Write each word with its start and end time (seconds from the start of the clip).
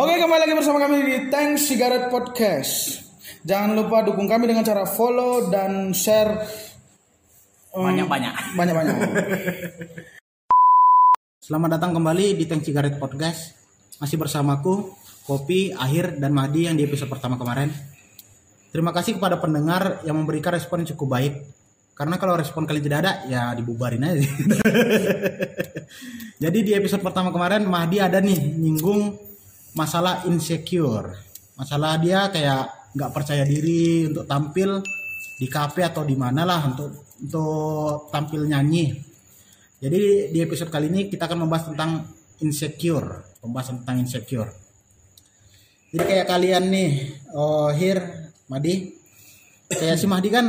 Oke 0.00 0.16
kembali 0.16 0.48
lagi 0.48 0.56
bersama 0.56 0.80
kami 0.80 1.04
di 1.04 1.28
Tank 1.28 1.60
Cigarette 1.60 2.08
Podcast. 2.08 3.04
Jangan 3.44 3.76
lupa 3.76 4.00
dukung 4.00 4.24
kami 4.24 4.48
dengan 4.48 4.64
cara 4.64 4.88
follow 4.88 5.52
dan 5.52 5.92
share 5.92 6.40
um, 7.76 7.84
Banyak-banyak. 7.84 8.56
banyak-banyak. 8.56 8.96
Selamat 11.44 11.76
datang 11.76 11.92
kembali 11.92 12.32
di 12.32 12.48
Tank 12.48 12.64
Cigarette 12.64 12.96
Podcast. 12.96 13.52
Masih 14.00 14.16
bersamaku, 14.16 14.88
Kopi, 15.28 15.76
Akhir, 15.76 16.16
dan 16.16 16.32
Mahdi 16.32 16.64
yang 16.64 16.80
di 16.80 16.88
episode 16.88 17.12
pertama 17.12 17.36
kemarin. 17.36 17.68
Terima 18.72 18.96
kasih 18.96 19.20
kepada 19.20 19.36
pendengar 19.36 20.00
yang 20.08 20.16
memberikan 20.16 20.56
respon 20.56 20.80
yang 20.80 20.96
cukup 20.96 21.20
baik. 21.20 21.44
Karena 21.92 22.16
kalau 22.16 22.40
respon 22.40 22.64
kalian 22.64 22.84
tidak 22.88 22.98
ada, 23.04 23.12
ya 23.28 23.52
dibubarin 23.52 24.00
aja. 24.00 24.16
Jadi 26.48 26.58
di 26.64 26.72
episode 26.72 27.04
pertama 27.04 27.28
kemarin 27.28 27.68
Mahdi 27.68 28.00
ada 28.00 28.16
nih 28.16 28.56
nyinggung 28.56 29.28
masalah 29.74 30.26
insecure. 30.26 31.14
Masalah 31.54 32.00
dia 32.00 32.30
kayak 32.32 32.94
nggak 32.96 33.12
percaya 33.14 33.44
diri 33.46 34.10
untuk 34.10 34.26
tampil 34.26 34.82
di 35.40 35.46
kafe 35.46 35.86
atau 35.86 36.02
di 36.02 36.16
mana 36.18 36.42
lah 36.42 36.60
untuk 36.66 37.16
untuk 37.20 38.08
tampil 38.08 38.48
nyanyi. 38.48 38.96
Jadi 39.80 40.32
di 40.32 40.38
episode 40.40 40.68
kali 40.68 40.92
ini 40.92 41.08
kita 41.08 41.24
akan 41.24 41.48
membahas 41.48 41.72
tentang 41.72 42.04
insecure, 42.44 43.40
pembahasan 43.40 43.80
tentang 43.84 44.04
insecure. 44.04 44.50
Jadi 45.90 46.04
kayak 46.06 46.26
kalian 46.28 46.64
nih, 46.70 46.90
oh 47.34 47.72
Hir, 47.72 47.98
Madi, 48.46 48.94
kayak 49.66 49.98
si 49.98 50.06
Mahdi 50.06 50.28
kan 50.30 50.46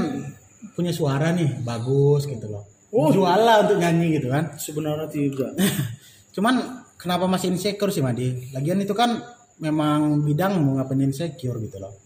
punya 0.76 0.94
suara 0.94 1.34
nih 1.34 1.64
bagus 1.66 2.30
gitu 2.30 2.46
loh. 2.46 2.64
Oh. 2.92 3.08
Jual 3.10 3.40
lah 3.40 3.64
untuk 3.64 3.80
nyanyi 3.80 4.20
gitu 4.20 4.28
kan. 4.28 4.52
Sebenarnya 4.60 5.08
tidak. 5.08 5.56
Cuman 6.36 6.84
kenapa 7.02 7.26
masih 7.26 7.50
insecure 7.50 7.90
sih 7.90 8.00
Madi? 8.00 8.54
Lagian 8.54 8.78
itu 8.78 8.94
kan 8.94 9.18
memang 9.58 10.22
bidang 10.22 10.58
mau 10.58 10.78
ngapain 10.78 11.02
insecure 11.02 11.58
gitu 11.60 11.78
loh. 11.78 11.98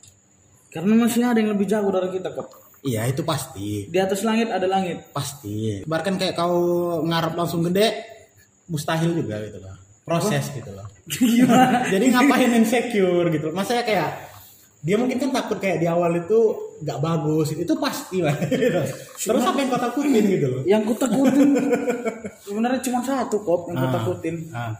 Karena 0.67 0.95
masih 0.97 1.21
ada 1.21 1.35
yang 1.35 1.51
lebih 1.51 1.63
jago 1.65 1.87
dari 1.89 2.09
kita 2.09 2.31
kok. 2.31 2.47
Iya 2.79 3.01
itu 3.05 3.21
pasti, 3.21 3.89
Di 3.89 3.97
atas 3.97 4.21
langit 4.21 4.47
ada 4.47 4.63
langit. 4.65 5.09
pasti. 5.09 5.81
Bahkan 5.83 6.13
kayak 6.15 6.35
kau 6.35 6.53
ngarep 7.01 7.33
langsung 7.33 7.59
gede, 7.61 7.91
mustahil 8.65 9.09
juga 9.11 9.41
gitu 9.41 9.57
loh. 9.57 9.73
Proses 10.05 10.53
gitu 10.53 10.69
loh. 10.69 10.85
Jadi 11.93 12.05
ngapain 12.07 12.51
insecure 12.53 13.25
gitu. 13.27 13.49
loh. 13.49 13.55
Masa 13.57 13.81
kayak 13.81 14.31
dia 14.85 15.01
mungkin 15.01 15.17
kan 15.17 15.33
takut 15.33 15.57
kayak 15.57 15.81
di 15.81 15.89
awal 15.89 16.13
itu 16.13 16.39
nggak 16.77 16.99
bagus 17.01 17.57
itu 17.57 17.73
pasti 17.73 18.21
lah 18.21 18.37
terus 19.17 19.41
apa 19.41 19.57
yang 19.57 19.73
kau 19.73 19.81
takutin 19.81 20.23
gitu 20.29 20.45
loh 20.45 20.61
Yang 20.61 20.81
ku 20.85 20.93
takutin 20.93 21.49
sebenarnya 22.45 22.79
cuma 22.83 23.01
satu 23.01 23.41
kok 23.41 23.65
yang 23.65 23.81
ku 23.81 23.87
Ah. 23.87 23.93
takutin. 23.97 24.35
Ah, 24.53 24.77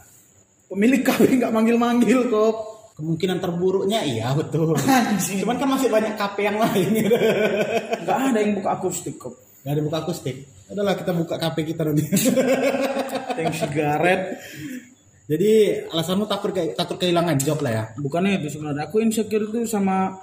Pemilik 0.75 1.01
kafe 1.01 1.39
nggak 1.39 1.53
manggil-manggil 1.55 2.27
kok. 2.27 2.55
kemungkinan 2.95 3.43
terburuknya 3.43 4.07
iya 4.07 4.31
betul 4.31 4.71
cuman 4.71 5.55
kan 5.59 5.67
masih 5.67 5.91
banyak 5.91 6.15
KP 6.15 6.37
yang 6.41 6.55
lain 6.55 6.95
Nggak 8.03 8.17
ada 8.31 8.39
yang 8.39 8.55
buka 8.55 8.69
akustik 8.75 9.19
kok. 9.19 9.35
nggak 9.35 9.73
ada 9.75 9.81
buka 9.83 9.97
akustik 9.99 10.35
adalah 10.67 10.95
kita 10.95 11.11
buka 11.11 11.35
KP 11.35 11.57
kita 11.65 11.81
nanti 11.83 12.07
Tank 13.35 13.51
sigaret. 13.51 14.21
jadi 15.27 15.51
alasanmu 15.91 16.23
takut 16.23 16.55
kayak 16.55 16.79
takut 16.79 16.95
kehilangan 16.95 17.35
job 17.35 17.59
lah 17.59 17.71
ya 17.73 17.83
Bukannya 17.99 18.39
itu 18.39 18.47
sebenarnya. 18.53 18.87
Aku 18.87 19.03
insecure 19.03 19.43
itu 19.43 19.67
sama 19.67 20.15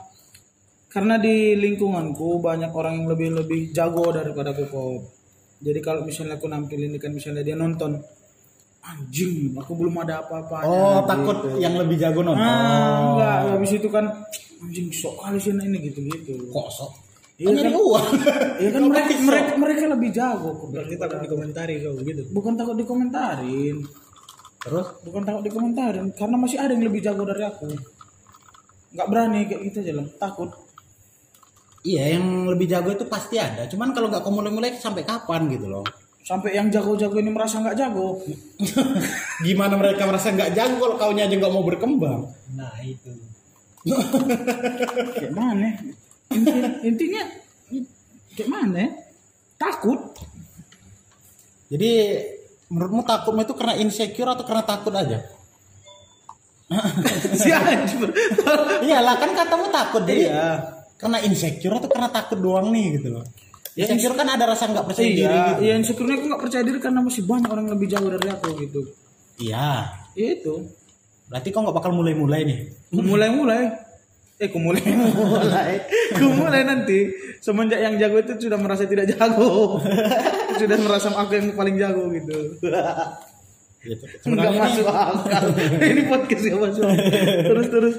karena 0.89 1.20
di 1.20 1.53
lingkunganku 1.56 2.41
banyak 2.41 2.72
orang 2.72 3.00
yang 3.00 3.06
lebih 3.09 3.28
lebih 3.37 3.61
jago 3.69 4.09
daripada 4.12 4.53
aku 4.53 4.64
kok. 4.64 5.00
Jadi 5.61 5.81
kalau 5.81 6.05
misalnya 6.05 6.41
aku 6.41 6.48
nampil 6.48 6.81
ini 6.81 6.97
kan 6.97 7.12
misalnya 7.12 7.44
dia 7.44 7.53
nonton 7.53 8.00
anjing 8.83 9.55
aku 9.55 9.72
belum 9.78 9.94
ada 10.02 10.27
apa-apa. 10.27 10.66
Oh 10.66 10.98
takut 11.06 11.55
yang 11.62 11.78
lebih 11.78 11.97
jago 12.02 12.27
nonton. 12.27 12.42
Ah 12.42 13.14
enggak. 13.14 13.38
Habis 13.56 13.72
itu 13.78 13.88
kan 13.88 14.05
anjing 14.58 14.91
sok 14.91 15.22
kali 15.22 15.38
sih 15.38 15.55
ini 15.55 15.78
gitu 15.86 16.02
gitu 16.02 16.34
kok 16.50 16.69
sok? 16.75 16.92
Iya 17.38 17.58
kan 17.58 17.72
kan? 17.72 17.75
uang 17.80 18.06
ya 18.60 18.69
kan 18.70 18.83
mereka 18.91 19.12
mereka 19.22 19.53
mereka 19.56 19.84
lebih 19.94 20.10
jago. 20.10 20.50
Berarti 20.69 20.94
takut 20.98 21.19
dikomentari 21.22 21.75
kau 21.78 21.94
gitu? 22.03 22.22
Bukan 22.34 22.53
takut 22.59 22.76
dikomentarin. 22.76 23.76
Terus? 24.62 24.87
Bukan 25.06 25.22
takut 25.22 25.43
dikomentarin 25.47 26.06
karena 26.19 26.37
masih 26.38 26.59
ada 26.59 26.75
yang 26.75 26.82
lebih 26.82 27.00
jago 27.06 27.22
dari 27.22 27.43
aku. 27.47 27.70
Nggak 28.93 29.06
berani 29.09 29.41
kayak 29.47 29.62
gitu 29.70 29.78
aja 29.87 29.93
lah. 30.03 30.06
Takut. 30.19 30.50
Iya 31.82 32.19
yang 32.19 32.47
lebih 32.50 32.66
jago 32.66 32.94
itu 32.94 33.06
pasti 33.06 33.38
ada. 33.38 33.66
Cuman 33.70 33.94
kalau 33.94 34.10
nggak 34.10 34.22
kau 34.26 34.34
mulai-mulai 34.34 34.75
sampai 34.75 35.06
kapan 35.06 35.47
gitu 35.50 35.70
loh 35.70 35.87
sampai 36.22 36.55
yang 36.55 36.71
jago-jago 36.71 37.19
ini 37.19 37.31
merasa 37.34 37.59
nggak 37.59 37.77
jago. 37.77 38.22
Gimana 39.47 39.75
mereka 39.75 40.06
merasa 40.06 40.31
nggak 40.31 40.55
jago 40.55 40.78
kalau 40.78 40.97
kaunya 40.97 41.27
aja 41.27 41.34
nggak 41.34 41.53
mau 41.53 41.66
berkembang? 41.66 42.31
Nah 42.55 42.75
itu. 42.87 43.10
kayak 45.19 45.34
mana? 45.34 45.75
Intinya, 46.31 46.71
intinya 46.87 47.22
kayak 48.38 48.50
mana? 48.50 48.84
Takut. 49.59 50.00
Jadi 51.66 51.91
menurutmu 52.71 53.03
takutmu 53.03 53.43
itu 53.43 53.55
karena 53.59 53.75
insecure 53.82 54.31
atau 54.31 54.47
karena 54.47 54.62
takut 54.62 54.94
aja? 54.94 55.19
Si 57.37 57.53
anjir 57.53 58.09
iyalah 58.81 59.21
kan 59.21 59.31
katamu 59.37 59.69
takut. 59.69 60.09
Jadi 60.09 60.25
iya. 60.31 60.56
karena 60.97 61.21
insecure 61.27 61.77
atau 61.77 61.91
karena 61.91 62.09
takut 62.09 62.41
doang 62.41 62.72
nih 62.72 62.97
gitu 62.97 63.19
loh 63.19 63.27
Ya, 63.72 63.88
insecure 63.88 64.12
kan 64.12 64.28
ada 64.28 64.44
rasa 64.44 64.69
nggak 64.69 64.84
percaya 64.84 65.09
diri 65.09 65.25
iya 65.25 65.33
gitu. 65.33 65.60
Iya 65.65 65.72
insecure 65.81 66.12
aku 66.12 66.25
nggak 66.28 66.43
percaya 66.44 66.62
diri 66.65 66.78
karena 66.78 67.00
masih 67.00 67.22
banyak 67.25 67.49
orang 67.49 67.65
yang 67.65 67.75
lebih 67.81 67.88
jago 67.88 68.09
dari 68.12 68.28
aku 68.28 68.49
gitu. 68.60 68.81
Iya. 69.41 69.88
Ya 70.12 70.27
itu. 70.37 70.55
Berarti 71.33 71.49
kau 71.49 71.65
nggak 71.65 71.77
bakal 71.81 71.93
mulai-mulai 71.97 72.44
nih? 72.44 72.59
Mulai-mulai. 72.93 73.72
Eh 74.37 74.49
ku 74.53 74.59
mulai. 74.61 74.82
Mulai. 74.84 75.72
Ku 76.19 76.27
mulai 76.37 76.66
nanti. 76.66 77.09
Semenjak 77.41 77.81
yang 77.81 77.94
jago 77.97 78.21
itu 78.21 78.49
sudah 78.49 78.59
merasa 78.61 78.84
tidak 78.84 79.09
jago. 79.15 79.78
Sudah 80.61 80.77
merasa 80.84 81.09
aku 81.09 81.32
yang 81.32 81.56
paling 81.56 81.81
jago 81.81 82.12
gitu. 82.12 82.61
Gitu. 83.82 84.05
Nggak 84.28 84.53
masuk 84.53 84.84
ini, 84.87 84.94
akal. 84.94 85.44
Ini 85.97 86.03
podcast 86.06 86.43
nggak 86.44 86.61
masuk 86.61 86.82
akal. 86.84 87.06
terus 87.49 87.66
terus. 87.72 87.97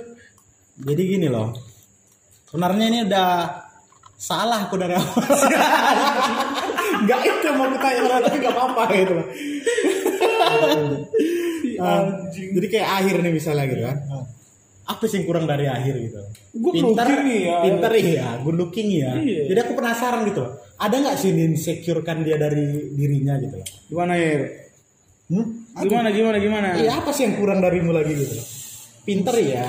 Jadi 0.79 1.01
gini 1.01 1.28
loh. 1.28 1.51
Sebenarnya 2.47 2.85
ini 2.85 3.00
udah 3.09 3.29
salah 4.23 4.63
aku 4.63 4.79
dari 4.79 4.95
awal. 4.95 5.11
Nggak 7.03 7.19
itu 7.28 7.47
mau 7.59 7.67
aku 7.67 7.78
tanya 7.84 8.23
tapi 8.23 8.38
nggak 8.39 8.56
apa-apa 8.56 8.84
gitu. 8.95 9.13
Loh 9.19 9.28
Ah, 11.84 12.06
jadi 12.31 12.67
kayak 12.72 12.89
akhir 13.03 13.16
nih 13.19 13.33
misalnya 13.35 13.66
gitu 13.67 13.83
kan. 13.83 13.97
Apa 14.83 15.03
sih 15.07 15.19
yang 15.19 15.25
kurang 15.28 15.45
dari 15.47 15.67
akhir 15.67 15.95
gitu? 16.00 16.19
Good 16.56 16.73
pinter 16.75 17.07
looking 17.07 17.28
ya. 17.44 17.56
pinter 17.66 17.91
iya 17.97 18.28
good 18.39 18.57
looking 18.59 18.88
ya 18.94 19.12
Iya. 19.17 19.41
jadi 19.50 19.59
aku 19.66 19.73
penasaran 19.73 20.22
gitu 20.29 20.44
ada 20.78 20.95
nggak 20.95 21.16
sih 21.17 21.33
yang 21.33 21.56
insecurekan 21.57 22.22
dia 22.22 22.38
dari 22.38 22.94
dirinya 22.94 23.35
gitu 23.41 23.57
loh? 23.57 23.67
Gimana 23.89 24.13
ya 24.19 24.31
hmm? 25.33 25.45
gimana 25.88 26.09
gimana 26.13 26.38
gimana? 26.39 26.67
Iya 26.78 27.00
apa 27.01 27.09
sih 27.09 27.25
yang 27.25 27.35
kurang 27.41 27.59
darimu 27.63 27.89
lagi 27.89 28.13
gitu 28.16 28.33
loh? 28.38 28.47
Pinter 29.03 29.35
ya 29.44 29.66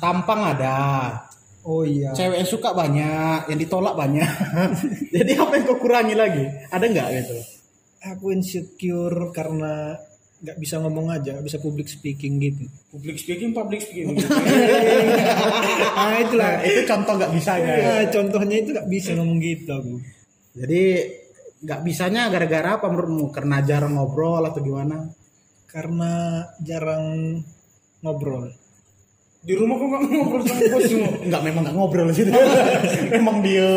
tampang 0.00 0.40
ada 0.56 0.74
Oh 1.60 1.84
iya. 1.84 2.16
cewek 2.16 2.40
yang 2.40 2.48
suka 2.48 2.72
banyak 2.72 3.52
yang 3.52 3.58
ditolak 3.60 3.92
banyak 3.92 4.24
jadi 5.14 5.32
apa 5.44 5.52
yang 5.60 5.64
kau 5.68 5.76
kurangi 5.76 6.16
lagi 6.16 6.44
ada 6.72 6.84
nggak 6.88 7.08
gitu 7.20 7.36
Aku 8.00 8.32
insecure 8.32 9.28
karena 9.36 9.92
nggak 10.40 10.56
bisa 10.56 10.80
ngomong 10.80 11.12
aja, 11.12 11.36
nggak 11.36 11.46
bisa 11.52 11.60
public 11.60 11.84
speaking 11.84 12.40
gitu. 12.40 12.64
public 12.88 13.20
speaking 13.20 13.52
public 13.52 13.84
speaking 13.84 14.16
ah 16.00 16.16
itulah. 16.16 16.64
Nah, 16.64 16.64
itu 16.64 16.80
contoh 16.88 17.12
nggak 17.20 17.32
bisanya 17.36 17.72
ya. 17.76 17.84
Nah, 17.84 18.04
contohnya 18.08 18.56
itu 18.56 18.72
nggak 18.72 18.88
bisa 18.88 19.10
ngomong 19.20 19.38
gitu 19.44 19.70
aku. 19.76 19.94
Jadi 20.56 20.82
nggak 21.60 21.80
bisanya 21.84 22.32
gara-gara 22.32 22.80
apa 22.80 22.88
menurutmu? 22.88 23.28
Karena 23.36 23.60
jarang 23.60 24.00
ngobrol 24.00 24.48
atau 24.48 24.64
gimana? 24.64 24.96
Karena 25.68 26.40
jarang 26.64 27.36
ngobrol. 28.00 28.48
Di 29.40 29.56
rumah 29.56 29.72
kok 29.74 29.86
nggak 29.88 30.02
ngobrol 30.04 30.42
sama 30.44 30.60
bosmu 30.76 31.06
Enggak, 31.24 31.42
memang 31.48 31.62
nggak 31.64 31.76
ngobrol 31.76 32.08
sih. 32.12 32.24
memang 33.16 33.36
dia 33.40 33.68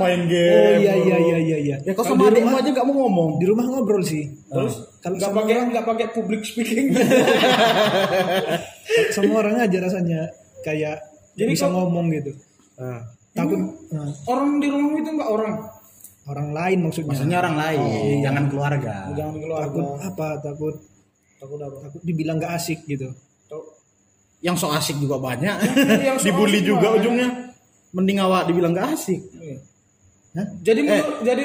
main 0.00 0.22
game. 0.24 0.48
Oh 0.48 0.80
iya 0.80 0.94
iya 0.96 1.16
iya 1.18 1.38
iya 1.38 1.58
iya. 1.60 1.76
Ya 1.84 1.92
kok 1.92 2.08
sama 2.08 2.32
di 2.32 2.40
adikmu 2.40 2.48
rumah 2.48 2.60
aja 2.64 2.70
nggak 2.72 2.86
mau 2.88 2.94
ngomong. 3.04 3.30
di 3.36 3.44
rumah 3.44 3.64
ngobrol 3.68 4.00
sih. 4.00 4.24
Terus 4.48 4.74
Kalau 5.04 5.14
nggak 5.14 5.28
sama 5.28 5.38
pakai 5.44 5.54
orang, 5.54 5.68
nggak 5.70 5.86
pakai 5.86 6.06
public 6.10 6.40
speaking 6.42 6.86
sama 9.14 9.32
orang 9.38 9.54
aja 9.60 9.78
rasanya 9.78 10.20
kayak 10.64 10.96
Jadi 11.36 11.50
bisa 11.52 11.68
kok- 11.68 11.74
ngomong 11.76 12.08
gitu. 12.10 12.32
Ah. 12.80 13.04
Takut 13.36 13.60
nah, 13.92 14.08
orang 14.26 14.58
di 14.58 14.66
rumah 14.66 14.96
itu 14.96 15.10
nggak 15.14 15.30
orang 15.30 15.54
orang 16.28 16.48
lain 16.50 16.78
maksudnya. 16.82 17.08
maksudnya 17.12 17.36
orang 17.38 17.56
lain, 17.56 17.80
jangan 18.20 18.44
keluarga. 18.48 18.94
jangan 19.12 19.34
keluar 19.36 19.60
takut 19.68 19.84
apa? 20.00 20.28
Takut 20.42 20.74
takut 21.38 21.60
apa 21.60 21.76
takut 21.86 22.00
dibilang 22.02 22.40
nggak 22.40 22.52
asik 22.56 22.82
gitu. 22.84 23.12
Yang 24.38 24.56
so 24.62 24.66
asik 24.70 24.96
juga 25.02 25.18
banyak. 25.18 25.56
Yang 26.02 26.16
so 26.22 26.26
Dibully 26.30 26.60
juga 26.62 26.94
banyak. 26.94 26.98
ujungnya. 27.02 27.28
Mending 27.94 28.18
awak 28.22 28.46
dibilang 28.46 28.76
gak 28.76 28.94
asik. 28.94 29.20
Hah? 30.38 30.44
jadi 30.62 30.84
menurut 30.84 31.24
jadi 31.24 31.44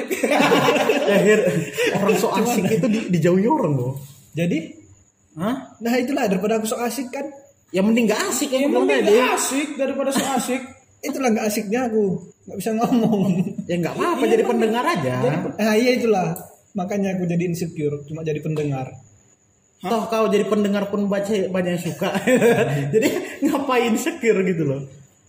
Akhir 1.18 1.38
orang 1.98 2.16
so 2.20 2.28
asik 2.30 2.68
itu 2.68 2.86
di, 2.86 3.00
dijauhi 3.10 3.48
orang 3.48 3.74
loh. 3.74 3.96
Jadi, 4.36 4.70
Hah? 5.34 5.74
nah 5.82 5.94
itulah 5.98 6.28
daripada 6.30 6.60
aku 6.62 6.66
sok 6.68 6.82
asik 6.84 7.08
kan. 7.10 7.26
Ya 7.74 7.82
mending 7.82 8.06
gak 8.06 8.22
asik 8.30 8.54
Ya 8.54 8.62
ya, 8.62 8.68
mending 8.70 9.02
gak 9.02 9.34
asik 9.34 9.68
daripada 9.74 10.14
so 10.14 10.22
asik. 10.22 10.62
Itulah 11.04 11.36
nggak 11.36 11.52
asiknya 11.52 11.84
aku, 11.84 12.16
nggak 12.48 12.58
bisa 12.64 12.70
ngomong. 12.80 13.36
Ya 13.68 13.76
nggak 13.76 13.92
apa-apa 13.92 14.24
jadi 14.24 14.40
pendengar 14.40 14.84
aja. 14.88 15.20
Ah 15.60 15.76
iya 15.76 16.00
itulah, 16.00 16.32
makanya 16.72 17.12
aku 17.12 17.28
jadi 17.28 17.44
insecure, 17.44 18.00
cuma 18.08 18.24
jadi 18.24 18.40
pendengar. 18.40 18.88
Toh 19.84 20.02
kau 20.08 20.24
jadi 20.32 20.48
pendengar 20.48 20.88
pun 20.88 21.04
baca 21.04 21.28
banyak 21.28 21.70
yang 21.76 21.82
suka. 21.82 22.08
jadi 22.94 23.08
ngapain 23.44 23.94
secure 24.00 24.40
gitu 24.42 24.64
loh. 24.64 24.80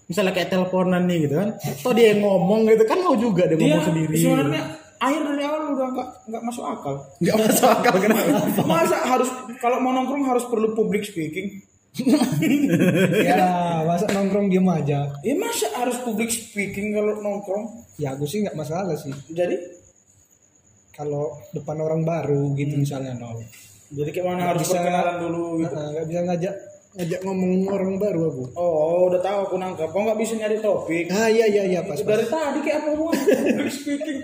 Misalnya 0.07 0.31
kayak 0.31 0.49
teleponan 0.53 1.03
nih 1.09 1.27
gitu 1.27 1.35
kan. 1.35 1.49
Toh 1.83 1.91
dia 1.91 2.15
yang 2.15 2.23
ngomong 2.23 2.63
gitu 2.71 2.83
kan 2.87 2.97
mau 3.03 3.19
juga 3.19 3.43
dia, 3.51 3.59
Dia 3.59 3.75
ngomong 3.75 3.83
sendiri. 3.83 4.15
sebenarnya 4.15 4.63
akhir 4.95 5.21
dari 5.27 5.43
awal 5.43 5.61
udah 5.75 5.87
nggak 5.91 6.09
nggak 6.31 6.43
masuk 6.47 6.63
akal. 6.63 6.95
Nggak 7.19 7.35
masuk 7.43 7.67
akal 7.67 7.93
kenapa? 7.99 8.29
Masa 8.71 8.97
harus 9.03 9.29
kalau 9.59 9.77
mau 9.83 9.91
nongkrong 9.91 10.23
harus 10.23 10.45
perlu 10.47 10.71
public 10.71 11.03
speaking? 11.03 11.61
ya 13.23 13.83
masa 13.87 14.11
nongkrong 14.11 14.51
diem 14.51 14.67
aja. 14.67 15.15
Ya 15.23 15.33
masa 15.39 15.71
harus 15.79 15.95
public 16.03 16.27
speaking 16.27 16.91
kalau 16.91 17.23
nongkrong? 17.23 17.71
Ya 17.95 18.11
aku 18.15 18.27
sih 18.27 18.43
nggak 18.43 18.55
masalah 18.55 18.95
sih. 18.99 19.11
Jadi 19.31 19.83
Kalau 20.95 21.35
depan 21.51 21.75
orang 21.83 22.07
baru 22.07 22.55
gitu 22.55 22.79
misalnya 22.79 23.19
no. 23.19 23.35
Jadi 23.93 24.09
kayak 24.09 24.25
mana 24.25 24.41
harus 24.53 24.65
bisa- 24.65 24.81
perkenalan 24.81 25.15
dulu 25.21 25.43
gitu. 25.61 25.75
Nah, 25.75 25.87
nggak 25.93 26.05
bisa 26.09 26.21
ngajak 26.25 26.55
ngajak 26.95 27.19
ngomong 27.27 27.51
orang 27.67 27.93
baru 27.99 28.21
aku. 28.31 28.43
Oh, 28.55 29.11
udah 29.11 29.19
tahu 29.19 29.37
aku 29.51 29.55
nangkap. 29.59 29.89
Kok 29.91 29.99
nggak 29.99 30.19
bisa 30.19 30.33
nyari 30.39 30.57
topik? 30.63 31.05
Ah 31.11 31.27
iya 31.27 31.45
iya 31.45 31.63
iya 31.67 31.81
pas 31.83 31.99
pas. 31.99 32.07
Dari 32.07 32.25
tadi 32.25 32.59
kayak 32.63 32.77
apa 32.81 32.87
hubungan 32.95 33.19
public 33.19 33.71
speaking? 33.71 34.19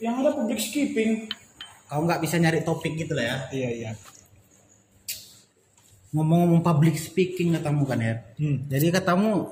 Yang 0.00 0.14
ada 0.16 0.30
public 0.32 0.60
skipping. 0.60 1.10
Kau 1.86 2.00
nggak 2.02 2.20
bisa 2.24 2.36
nyari 2.40 2.60
topik 2.66 2.92
gitu 2.98 3.12
lah 3.14 3.24
ya. 3.24 3.36
Iya 3.52 3.70
iya. 3.70 3.90
Ngomong-ngomong 6.10 6.66
public 6.66 6.98
speaking 6.98 7.54
katamu 7.54 7.86
kan 7.86 8.00
ya. 8.02 8.14
Hmm. 8.40 8.66
Jadi 8.66 8.90
katamu 8.90 9.46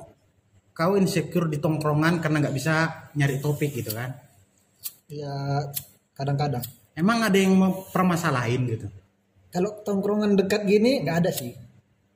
kau 0.75 0.93
insecure 0.99 1.47
di 1.47 1.59
tongkrongan 1.62 2.19
karena 2.19 2.43
nggak 2.43 2.56
bisa 2.56 3.06
nyari 3.14 3.38
topik 3.38 3.71
gitu 3.71 3.94
kan. 3.94 4.19
Ya 5.06 5.62
kadang-kadang. 6.19 6.62
Emang 6.99 7.23
ada 7.23 7.39
yang 7.39 7.55
mempermasalahin 7.55 8.62
gitu. 8.67 8.87
Kalau 9.49 9.71
tongkrongan 9.81 10.35
dekat 10.35 10.67
gini 10.67 11.00
nggak 11.00 11.17
ada 11.25 11.31
sih. 11.31 11.55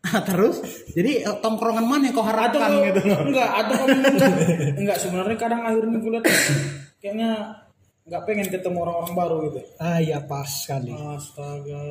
Terus 0.02 0.58
jadi 0.90 1.22
eh, 1.22 1.36
tongkrongan 1.38 1.86
mana 1.86 2.10
yang 2.10 2.14
kau 2.14 2.26
Atau 2.26 2.34
harapkan 2.34 2.70
gitu 2.82 3.00
loh. 3.06 3.20
enggak, 3.22 3.50
atau 3.54 3.74
kamu 3.80 3.94
enggak, 3.94 4.32
enggak 4.74 4.96
sebenarnya 4.98 5.36
kadang 5.38 5.62
akhirnya 5.62 5.96
gue 5.96 6.10
lihat 6.10 6.24
kayaknya 6.98 7.30
nggak 8.02 8.22
pengen 8.26 8.46
ketemu 8.50 8.78
orang-orang 8.82 9.14
baru 9.14 9.36
gitu. 9.46 9.58
Ah 9.78 10.02
iya 10.02 10.18
pas 10.18 10.50
sekali. 10.50 10.90
Astaga. 10.90 11.82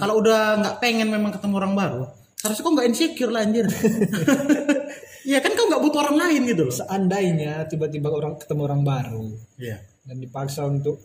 Kalau 0.00 0.14
udah 0.16 0.40
nggak 0.64 0.76
pengen 0.80 1.12
memang 1.12 1.28
ketemu 1.36 1.54
orang 1.60 1.74
baru, 1.76 2.02
harusnya 2.40 2.62
kau 2.64 2.72
nggak 2.72 2.88
insecure 2.88 3.28
lah 3.30 3.44
anjir. 3.44 3.68
Iya 5.28 5.44
kan 5.44 5.52
kau 5.52 5.68
nggak 5.68 5.82
butuh 5.84 6.00
orang 6.00 6.16
lain 6.16 6.40
gitu 6.48 6.62
loh. 6.64 6.72
Seandainya 6.72 7.68
tiba-tiba 7.68 8.08
orang 8.08 8.40
ketemu 8.40 8.64
orang 8.64 8.80
baru 8.80 9.28
Iya. 9.60 9.76
dan 10.08 10.16
dipaksa 10.16 10.64
untuk 10.64 10.96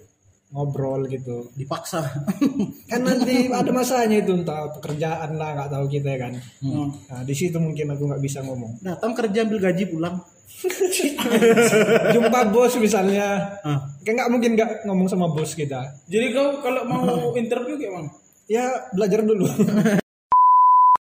ngobrol 0.54 1.04
gitu. 1.06 1.50
Dipaksa. 1.52 2.06
Kan 2.90 3.02
nanti 3.02 3.50
ada 3.50 3.68
masanya 3.70 4.22
itu 4.22 4.32
entah 4.32 4.70
pekerjaan 4.72 5.34
lah 5.34 5.58
nggak 5.58 5.70
tahu 5.70 5.86
kita 5.90 6.14
kan. 6.16 6.34
Hmm. 6.62 6.94
Nah 7.10 7.22
di 7.22 7.34
situ 7.34 7.58
mungkin 7.58 7.90
aku 7.90 8.06
nggak 8.06 8.22
bisa 8.22 8.40
ngomong. 8.40 8.78
Datang 8.80 9.12
kerja 9.12 9.44
ambil 9.44 9.60
gaji 9.60 9.90
pulang. 9.90 10.22
Jumpa 12.14 12.40
bos 12.48 12.78
misalnya, 12.78 13.58
Ah. 13.62 13.82
kan 14.02 14.14
nggak 14.14 14.30
mungkin 14.30 14.54
nggak 14.54 14.86
ngomong 14.86 15.08
sama 15.08 15.26
bos 15.28 15.54
kita. 15.54 15.82
Jadi 16.06 16.32
kau 16.32 16.62
kalau 16.62 16.86
mau 16.86 17.02
interview 17.42 17.74
kayak 17.74 17.94
mana? 17.94 18.10
Ya 18.46 18.66
belajar 18.92 19.26
dulu. 19.26 19.50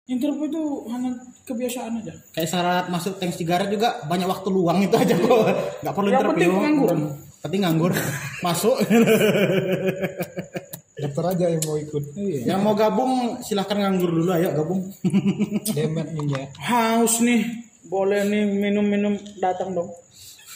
Interview 0.02 0.46
itu 0.46 0.62
hanya 0.88 1.10
kebiasaan 1.44 2.00
aja. 2.00 2.14
Kayak 2.32 2.48
syarat 2.48 2.84
masuk 2.88 3.16
tank 3.16 3.32
sigaret 3.32 3.68
juga 3.68 4.02
banyak 4.04 4.26
waktu 4.26 4.48
luang 4.48 4.80
itu 4.80 4.94
aja 4.94 5.14
kok. 5.14 5.40
Nggak 5.84 5.94
perlu 5.94 6.08
Yang 6.08 6.16
interview. 6.16 6.32
penting 6.32 6.50
pengangguran. 6.56 7.00
Penting 7.42 7.66
nganggur. 7.66 7.90
Masuk. 8.46 8.78
Daftar 11.02 11.34
aja 11.34 11.50
yang 11.50 11.62
mau 11.66 11.74
ikut. 11.74 12.14
Yang 12.46 12.60
mau 12.62 12.74
gabung 12.78 13.42
silahkan 13.42 13.74
nganggur 13.74 14.14
dulu 14.14 14.30
ayo 14.30 14.54
gabung. 14.54 14.86
Demet 15.74 16.14
nih 16.14 16.26
ya. 16.30 16.42
Haus 16.62 17.18
nih, 17.18 17.42
boleh 17.90 18.22
nih 18.22 18.46
minum-minum 18.46 19.18
datang 19.42 19.74
dong. 19.74 19.90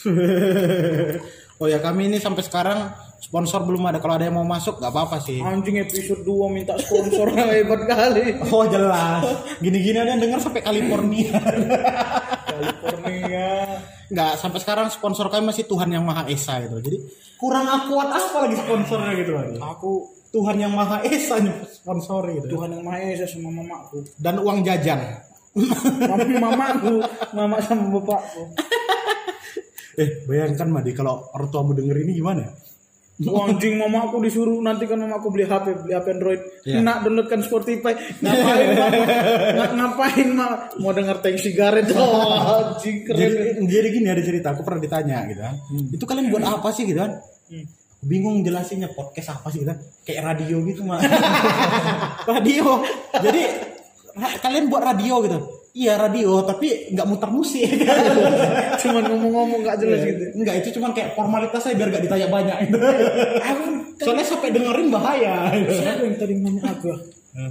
oh 1.59 1.67
ya 1.67 1.83
kami 1.83 2.07
ini 2.07 2.23
sampai 2.23 2.47
sekarang 2.47 2.95
sponsor 3.19 3.67
belum 3.67 3.91
ada. 3.91 3.99
Kalau 3.99 4.15
ada 4.15 4.23
yang 4.31 4.39
mau 4.39 4.47
masuk 4.47 4.79
nggak 4.79 4.93
apa-apa 4.95 5.19
sih. 5.19 5.43
Anjing 5.43 5.83
episode 5.83 6.23
2 6.23 6.55
minta 6.55 6.79
sponsor 6.79 7.27
hebat 7.35 7.83
kali. 7.83 8.39
Oh 8.47 8.63
jelas. 8.71 9.27
Gini-gini 9.59 9.99
ada 9.99 10.15
yang 10.15 10.23
dengar 10.23 10.39
sampai 10.39 10.63
California. 10.63 11.35
California. 12.47 13.51
Nggak 14.07 14.31
sampai 14.39 14.59
sekarang 14.63 14.87
sponsor 14.87 15.27
kami 15.27 15.51
masih 15.51 15.67
Tuhan 15.67 15.91
yang 15.91 16.03
Maha 16.07 16.27
Esa 16.31 16.63
gitu. 16.63 16.79
Jadi 16.79 16.97
kurang 17.35 17.67
akuat 17.67 18.09
apa 18.09 18.37
lagi 18.47 18.55
sponsornya 18.55 19.11
gitu 19.19 19.31
lagi. 19.35 19.55
Aku 19.59 19.91
Tuhan 20.31 20.55
yang 20.59 20.71
Maha 20.71 21.03
Esa 21.03 21.39
sponsori 21.71 22.39
gitu. 22.39 22.59
Tuhan 22.59 22.75
yang 22.75 22.83
Maha 22.83 22.99
Esa 23.03 23.27
sama 23.27 23.51
mamaku. 23.51 24.03
Dan 24.15 24.39
uang 24.39 24.63
jajan. 24.63 24.99
Mama 25.57 26.25
mamaku, 26.37 27.01
mama 27.33 27.57
sama 27.63 27.85
bapakku. 27.97 28.43
Eh 29.97 30.29
bayangkan 30.29 30.69
Madi 30.69 30.93
kalau 30.93 31.25
orang 31.33 31.49
tuamu 31.49 31.73
denger 31.73 32.05
ini 32.05 32.21
gimana? 32.21 32.45
Anjing 33.49 33.81
mamaku 33.81 34.21
disuruh 34.21 34.61
nanti 34.61 34.85
kan 34.85 35.01
mamaku 35.01 35.33
beli 35.33 35.49
HP, 35.49 35.73
beli 35.81 35.93
HP 35.97 36.05
Android. 36.13 36.41
Iya. 36.69 36.85
Nak 36.85 36.97
downloadkan 37.01 37.41
Spotify. 37.41 37.97
Ngapain 38.21 38.67
mama? 38.77 38.99
Nga- 39.57 39.73
ngapain 39.73 40.29
mama? 40.37 40.55
Mau 40.77 40.93
denger 40.93 41.17
tank 41.25 41.37
sigaret 41.41 41.89
oh, 41.97 42.77
anjing 42.77 43.01
keren. 43.01 43.17
Jadi, 43.17 43.35
jadi 43.65 43.87
gini 43.89 44.07
ada 44.13 44.21
cerita, 44.21 44.53
aku 44.53 44.61
pernah 44.61 44.85
ditanya 44.85 45.25
gitu 45.25 45.41
kan. 45.41 45.55
Itu 45.89 46.05
kalian 46.05 46.29
buat 46.29 46.45
apa 46.45 46.69
sih 46.69 46.85
gitu 46.85 47.01
kan? 47.01 47.17
Hmm. 47.49 47.65
Bingung 48.05 48.45
jelasinnya 48.45 48.93
podcast 48.93 49.41
apa 49.41 49.49
sih 49.49 49.65
gitu 49.65 49.73
kan? 49.73 49.81
Kayak 50.05 50.21
radio 50.37 50.61
gitu 50.61 50.85
mah. 50.85 51.01
radio. 52.37 52.85
Jadi 53.17 53.41
kalian 54.45 54.69
buat 54.69 54.85
radio 54.85 55.25
gitu. 55.25 55.56
Iya 55.73 55.93
radio, 55.99 56.41
tapi 56.45 56.91
nggak 56.93 57.07
muter 57.07 57.29
musik. 57.31 57.67
Cuman 58.81 59.03
ngomong-ngomong 59.09 59.61
gak 59.65 59.77
jelas 59.81 60.01
gitu. 60.05 60.23
Enggak, 60.37 60.61
itu 60.63 60.69
cuman 60.79 60.91
kayak 60.93 61.13
formalitas 61.13 61.61
saya 61.61 61.75
biar 61.77 61.89
gak 61.93 62.03
ditanya 62.05 62.27
banyak. 62.29 62.57
Aku 63.41 63.63
Soalnya 63.97 64.25
sampai 64.25 64.53
dengerin 64.53 64.89
bahaya. 64.93 65.49
siapa 65.69 66.05
yang 66.05 66.17
tadi 66.17 66.33
nanya 66.37 66.61
aku? 66.69 66.93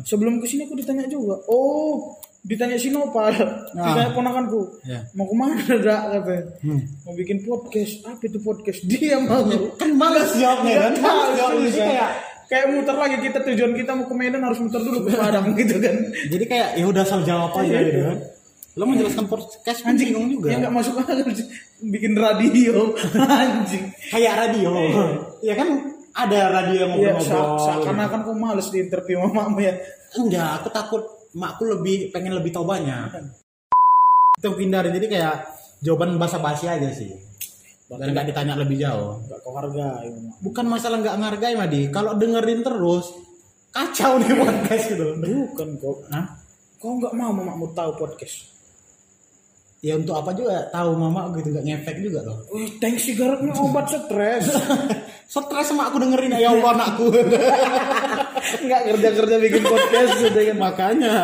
Sebelum 0.06 0.42
ke 0.42 0.46
sini 0.46 0.66
aku 0.66 0.74
ditanya 0.78 1.06
juga. 1.06 1.38
Oh, 1.50 2.18
ditanya 2.46 2.78
Sinopal, 2.78 3.34
ditanya 3.74 4.10
ponakanku. 4.14 4.78
Ya. 4.86 5.02
Mau 5.18 5.26
ke 5.26 5.34
mana 5.34 5.58
dak 5.82 6.02
katanya? 6.14 6.42
Mau 7.02 7.14
bikin 7.18 7.42
podcast. 7.42 8.06
Apa 8.06 8.22
itu 8.26 8.38
podcast? 8.42 8.86
Dia 8.86 9.18
mau. 9.18 9.42
Kan 9.74 9.94
males 9.98 10.30
jawabnya 10.38 10.90
kan? 10.90 10.92
Nggak 10.94 11.14
Males 11.14 11.34
jawabnya 11.38 11.70
kayak 11.74 12.10
kayak 12.46 12.66
muter 12.70 12.94
lagi 12.94 13.16
kita 13.20 13.38
tujuan 13.42 13.72
kita 13.74 13.90
mau 13.92 14.06
ke 14.06 14.14
Medan 14.14 14.42
harus 14.42 14.58
muter 14.58 14.78
dulu 14.78 15.06
ke 15.06 15.14
Padang 15.14 15.50
gitu 15.52 15.76
kan. 15.78 15.94
jadi 16.30 16.44
kayak 16.46 16.68
ya 16.78 16.84
udah 16.86 17.02
asal 17.02 17.20
jawab 17.22 17.52
aja 17.58 17.78
gitu 17.82 18.00
kan. 18.02 18.18
Lo 18.76 18.84
menjelaskan 18.84 19.24
podcast 19.24 19.78
pun 19.80 19.96
Anjing 19.96 20.08
bingung 20.12 20.28
juga. 20.36 20.52
Ya 20.52 20.56
nggak 20.60 20.74
masuk 20.76 21.00
akal 21.00 21.16
bikin 21.80 22.12
radio 22.12 22.92
anjing. 23.40 23.84
kayak 24.12 24.32
radio. 24.36 24.68
ya 25.40 25.54
kan 25.56 25.68
ada 26.12 26.38
radio 26.52 26.76
yang 26.84 26.92
Ya 26.96 27.12
ngobrol-ngobrol. 27.16 27.56
seakan-akan 27.60 28.20
kok 28.24 28.36
males 28.36 28.68
di 28.68 28.78
interview 28.84 29.16
mamamu 29.20 29.60
ya. 29.60 29.72
Enggak, 30.16 30.60
aku 30.60 30.68
takut 30.72 31.02
makku 31.36 31.64
lebih 31.68 32.08
pengen 32.12 32.36
lebih 32.36 32.52
tahu 32.52 32.64
banyak. 32.64 33.16
Itu 34.36 34.52
jadi 34.56 35.06
kayak 35.08 35.34
jawaban 35.80 36.16
basa-basi 36.16 36.68
aja 36.68 36.88
sih. 36.92 37.12
Dan 37.86 38.10
nggak 38.10 38.26
ditanya 38.34 38.58
lebih 38.58 38.82
jauh. 38.82 39.22
Gak 39.30 39.38
kau 39.46 39.54
hargai. 39.54 40.10
Bukan 40.42 40.66
masalah 40.66 40.98
nggak 40.98 41.16
ngargai 41.22 41.54
Madi. 41.54 41.82
Kalau 41.94 42.18
dengerin 42.18 42.66
terus 42.66 43.14
kacau 43.70 44.18
nih 44.18 44.34
podcast 44.42 44.84
gitu. 44.90 45.04
Bukan 45.22 45.68
kok. 45.78 45.96
Hah? 46.10 46.26
Kau 46.82 46.98
nggak 46.98 47.14
mau 47.14 47.30
mamamu 47.30 47.70
tahu 47.70 47.94
podcast? 47.94 48.56
Ya 49.84 49.94
untuk 49.94 50.18
apa 50.18 50.34
juga 50.34 50.66
tahu 50.74 50.98
mama 50.98 51.30
gitu 51.38 51.54
nggak 51.54 51.62
ngefek 51.62 51.96
juga 52.02 52.26
loh. 52.26 52.42
Wih, 52.50 52.74
tank 52.82 52.98
sigaretnya 52.98 53.54
obat 53.54 53.86
stres. 53.86 54.50
Stres 55.30 55.66
sama 55.68 55.90
aku 55.90 56.02
dengerin 56.02 56.38
ya 56.38 56.54
Allah 56.54 56.70
anakku. 56.74 57.06
Nggak 58.66 58.80
kerja-kerja 58.94 59.36
bikin 59.42 59.62
podcast 59.66 60.12
gitu 60.22 60.38
kan. 60.38 60.58
makanya 60.58 61.14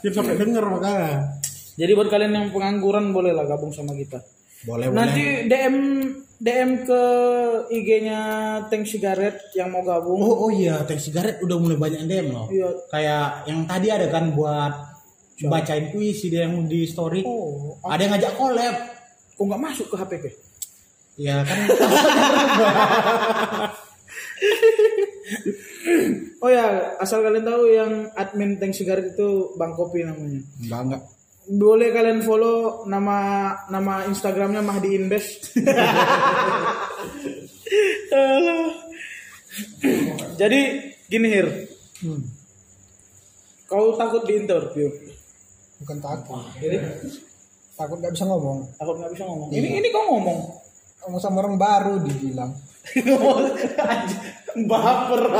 dia 0.00 0.10
sampai 0.16 0.36
denger 0.36 0.64
makanya. 0.64 1.28
Jadi 1.76 1.92
buat 1.92 2.08
kalian 2.08 2.32
yang 2.32 2.46
pengangguran 2.52 3.12
boleh 3.12 3.36
lah 3.36 3.44
gabung 3.44 3.68
sama 3.68 3.92
kita. 3.92 4.16
Boleh 4.68 4.92
Nanti 4.92 5.48
DM 5.48 5.76
DM 6.40 6.88
ke 6.88 7.02
IG-nya 7.68 8.20
Tank 8.72 8.88
Sigaret 8.88 9.36
yang 9.52 9.68
mau 9.68 9.84
gabung. 9.84 10.20
Oh, 10.20 10.48
oh 10.48 10.50
iya, 10.52 10.80
teh 10.88 10.96
sigaret 10.96 11.36
udah 11.44 11.56
mulai 11.60 11.76
banyak 11.76 12.08
DM 12.08 12.32
loh. 12.32 12.48
Iya. 12.48 12.68
Kayak 12.88 13.44
yang 13.44 13.68
tadi 13.68 13.88
ada 13.92 14.08
kan 14.08 14.32
buat 14.32 14.72
bacain 15.40 15.92
puisi 15.92 16.32
dia 16.32 16.48
yang 16.48 16.64
di 16.64 16.88
story. 16.88 17.24
Oh, 17.24 17.76
Ada 17.84 18.08
yang 18.08 18.12
ngajak 18.16 18.32
collab. 18.36 18.76
kok 19.36 19.44
nggak 19.48 19.62
masuk 19.64 19.86
ke 19.88 19.96
HP 19.96 20.12
ke? 20.20 20.30
Ya 21.20 21.44
kan 21.44 21.58
Oh 26.40 26.48
ya, 26.48 26.96
asal 26.96 27.20
kalian 27.20 27.44
tahu 27.44 27.68
yang 27.68 27.92
admin 28.16 28.56
Tank 28.56 28.72
Sigaret 28.72 29.12
itu 29.12 29.52
Bang 29.60 29.76
Kopi 29.76 30.08
namanya. 30.08 30.40
Enggak 30.60 30.80
enggak. 30.88 31.02
Boleh 31.46 31.88
kalian 31.90 32.20
follow 32.20 32.84
nama 32.84 33.48
nama 33.68 34.04
Instagramnya 34.04 34.60
Mahdi 34.60 34.88
Invest. 34.92 35.56
Jadi 40.36 40.60
gini 41.06 41.28
Hir, 41.28 41.48
Hmm. 42.00 42.22
kau 43.66 43.92
takut 43.94 44.24
di 44.24 44.36
interview? 44.36 44.88
Bukan 45.78 45.98
takut. 46.00 46.44
Jadi 46.56 46.76
Takut 47.72 47.96
nggak 47.96 48.12
bisa 48.12 48.24
ngomong. 48.24 48.58
takut 48.76 48.96
nggak 48.96 49.12
bisa 49.12 49.24
ngomong. 49.24 49.48
Ini 49.48 49.68
ini 49.80 49.88
kau 49.88 50.04
ngomong. 50.06 50.38
Ngomong 51.00 51.20
sama 51.20 51.40
orang 51.40 51.56
baru 51.56 51.96
dibilang. 52.00 52.52
Baper. 54.68 55.22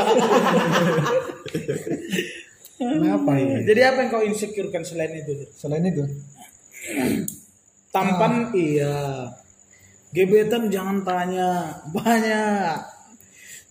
Kenapa 2.81 3.31
ini? 3.37 3.61
Jadi 3.61 3.81
apa 3.85 3.97
yang 4.01 4.09
kau 4.09 4.23
insecurekan 4.25 4.81
selain 4.81 5.13
itu? 5.13 5.45
Selain 5.53 5.85
itu, 5.85 6.01
Tampan 7.93 8.49
iya. 8.57 9.29
Gebetan 10.11 10.67
jangan 10.67 11.05
tanya 11.07 11.77
banyak. 11.93 12.77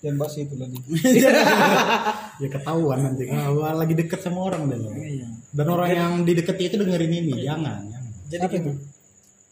jangan 0.00 0.16
bahas 0.16 0.32
itu 0.40 0.56
lagi. 0.56 0.80
ya 2.40 2.48
ketahuan 2.48 3.04
nanti 3.04 3.28
kalau 3.28 3.60
lagi 3.60 3.92
deket 3.92 4.24
sama 4.24 4.48
orang 4.48 4.72
deh. 4.72 4.80
Iya. 4.80 5.28
Dan 5.52 5.66
orang 5.68 5.90
yang 5.92 6.12
dideketi 6.24 6.72
itu 6.72 6.76
dengerin 6.80 7.12
ini, 7.12 7.44
jangan. 7.44 7.84
jangan. 7.84 8.12
Jadi 8.30 8.44
Siapa 8.46 8.56
itu? 8.56 8.72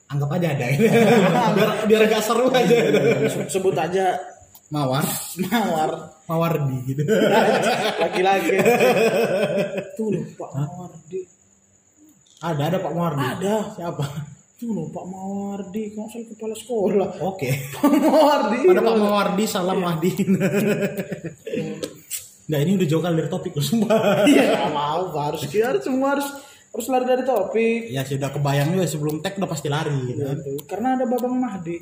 Anggap 0.09 0.31
aja 0.41 0.47
ada. 0.57 0.67
biar 1.59 1.71
biar 1.85 2.03
gak 2.09 2.25
seru 2.25 2.49
aja. 2.49 2.77
Se- 3.29 3.49
sebut 3.53 3.77
aja 3.77 4.17
Mawar, 4.75 5.05
Mawar 5.49 5.91
Mawardi 6.29 6.77
gitu. 6.93 7.03
laki-laki. 8.05 8.61
Tuh 9.97 10.09
loh 10.13 10.25
Pak 10.37 10.51
Mawardi. 10.53 11.21
ada 12.45 12.63
ada 12.69 12.77
Pak 12.77 12.93
Mawardi. 12.93 13.25
Ada. 13.25 13.57
Siapa? 13.81 14.05
Tuh 14.61 14.71
loh 14.77 14.87
Pak 14.93 15.07
Mawardi, 15.09 15.83
kok 15.97 16.13
saya 16.13 16.25
kepala 16.29 16.53
sekolah. 16.53 17.09
Oke. 17.25 17.49
Pak 17.81 17.97
Mawardi. 17.97 18.59
Ada 18.69 18.83
Pak 18.85 18.97
Mawardi, 19.01 19.45
salam 19.49 19.79
Mahdi. 19.81 20.11
Nah 22.49 22.59
ini 22.65 22.81
udah 22.81 22.87
jauh 22.89 23.01
kali 23.05 23.15
dari 23.25 23.31
topik 23.33 23.53
loh 23.57 23.65
sumpah. 23.65 24.25
Iya, 24.29 24.69
mau 24.73 25.09
harus 25.17 25.49
harus 25.49 25.81
semua 25.85 26.17
harus 26.17 26.29
harus 26.69 26.87
lari 26.93 27.05
dari 27.09 27.25
topik. 27.25 27.81
Ya 27.89 28.05
sudah 28.05 28.31
kebayang 28.31 28.77
juga 28.77 28.87
sebelum 28.87 29.25
tag 29.25 29.41
udah 29.41 29.51
pasti 29.51 29.69
lari 29.73 29.97
gitu. 30.13 30.23
kan. 30.23 30.39
Karena 30.69 30.89
ada 31.01 31.05
Babang 31.09 31.35
Mahdi 31.37 31.77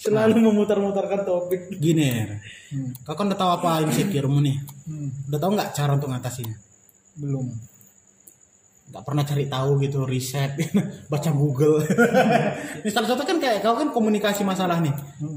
selalu 0.00 0.40
memutar-mutarkan 0.40 1.28
topik. 1.28 1.60
Gini, 1.76 2.08
Er. 2.08 2.40
kau 3.04 3.12
kan 3.12 3.28
udah 3.28 3.36
tahu 3.36 3.50
apa 3.60 3.84
insecure-mu 3.84 4.40
nih? 4.40 4.56
Hmm. 4.88 5.12
Udah 5.28 5.38
tahu 5.38 5.50
nggak 5.52 5.70
cara 5.76 5.92
untuk 5.92 6.08
ngatasinnya? 6.08 6.56
Belum. 7.20 7.52
Nggak 8.90 9.04
pernah 9.06 9.22
cari 9.22 9.44
tahu 9.46 9.70
gitu, 9.84 10.08
riset, 10.08 10.56
baca 11.12 11.30
Google. 11.36 11.84
Misal 12.86 13.04
contoh 13.04 13.26
kan 13.28 13.38
kayak 13.38 13.60
kau 13.60 13.76
kan 13.76 13.92
komunikasi 13.92 14.40
masalah 14.40 14.80
nih. 14.80 14.94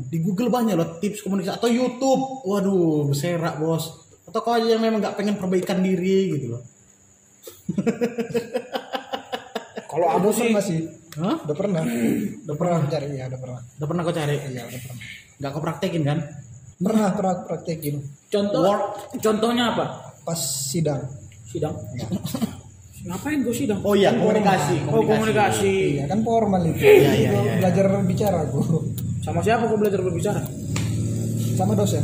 Di 0.08 0.24
Google 0.24 0.48
banyak 0.48 0.80
loh 0.80 0.96
tips 1.04 1.22
komunikasi 1.28 1.60
atau 1.60 1.68
YouTube. 1.70 2.48
Waduh, 2.48 3.12
beserak 3.12 3.60
bos. 3.60 4.00
Atau 4.24 4.40
kau 4.42 4.56
aja 4.56 4.80
yang 4.80 4.82
memang 4.82 5.04
nggak 5.04 5.20
pengen 5.20 5.36
perbaikan 5.36 5.84
diri 5.84 6.40
gitu 6.40 6.56
loh. 6.56 6.64
Kalau 9.92 10.08
aku 10.10 10.28
sih 10.34 10.50
pernah 10.50 10.64
sih. 10.70 10.80
Hah? 11.14 11.36
Udah 11.46 11.56
pernah. 11.56 11.84
Udah 12.44 12.56
pernah 12.58 12.78
cari 12.90 13.08
ya, 13.14 13.30
udah 13.30 13.40
pernah. 13.40 13.62
Udah 13.78 13.88
pernah 13.88 14.02
kau 14.02 14.16
cari? 14.16 14.36
Iya, 14.50 14.62
udah 14.66 14.80
pernah. 14.82 15.04
Nggak 15.38 15.52
kau 15.54 15.62
praktekin 15.62 16.04
kan? 16.04 16.20
Pernah 16.84 17.10
pernah 17.16 17.36
praktekin 17.46 17.96
contoh 18.28 18.66
contohnya 19.22 19.78
apa? 19.78 19.86
pas 20.24 20.40
sidang. 20.40 21.04
Sidang. 21.48 21.76
Ngapain 23.08 23.44
gue 23.44 23.52
sidang? 23.52 23.84
Oh 23.84 23.94
iya, 23.94 24.16
komunikasi. 24.16 24.88
Oh 24.88 25.04
komunikasi. 25.04 26.00
Iya 26.00 26.08
kan 26.08 26.24
formal 26.24 26.64
itu. 26.66 26.80
Iya, 26.80 27.12
iya, 27.14 27.30
Gua 27.36 27.44
iya. 27.44 27.54
Belajar 27.60 27.86
bicara 28.08 28.38
aku 28.48 28.80
Sama 29.20 29.44
siapa 29.44 29.68
kau 29.68 29.80
belajar 29.80 30.00
berbicara? 30.00 30.42
sama 31.54 31.78
dosen. 31.78 32.02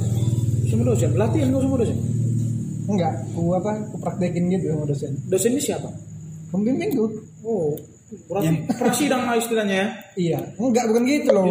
Sama 0.70 0.86
dosen. 0.86 1.10
Latihan 1.18 1.50
kau 1.50 1.64
sama 1.64 1.82
dosen. 1.82 1.98
Enggak, 2.90 3.14
aku 3.30 3.54
apa? 3.54 3.72
Aku 3.86 3.96
praktekin 4.02 4.50
gitu 4.50 4.74
sama 4.74 4.84
dosen. 4.90 5.14
Dosennya 5.30 5.62
siapa? 5.62 5.90
Pembimbing 6.50 6.90
tuh. 6.98 7.10
Oh, 7.46 7.78
berarti 8.26 8.66
prasidang 8.74 9.30
lah 9.30 9.38
istilahnya 9.38 9.76
ya. 9.78 9.88
Iya, 10.18 10.40
enggak 10.58 10.90
bukan 10.90 11.04
gitu 11.06 11.30
loh. 11.30 11.46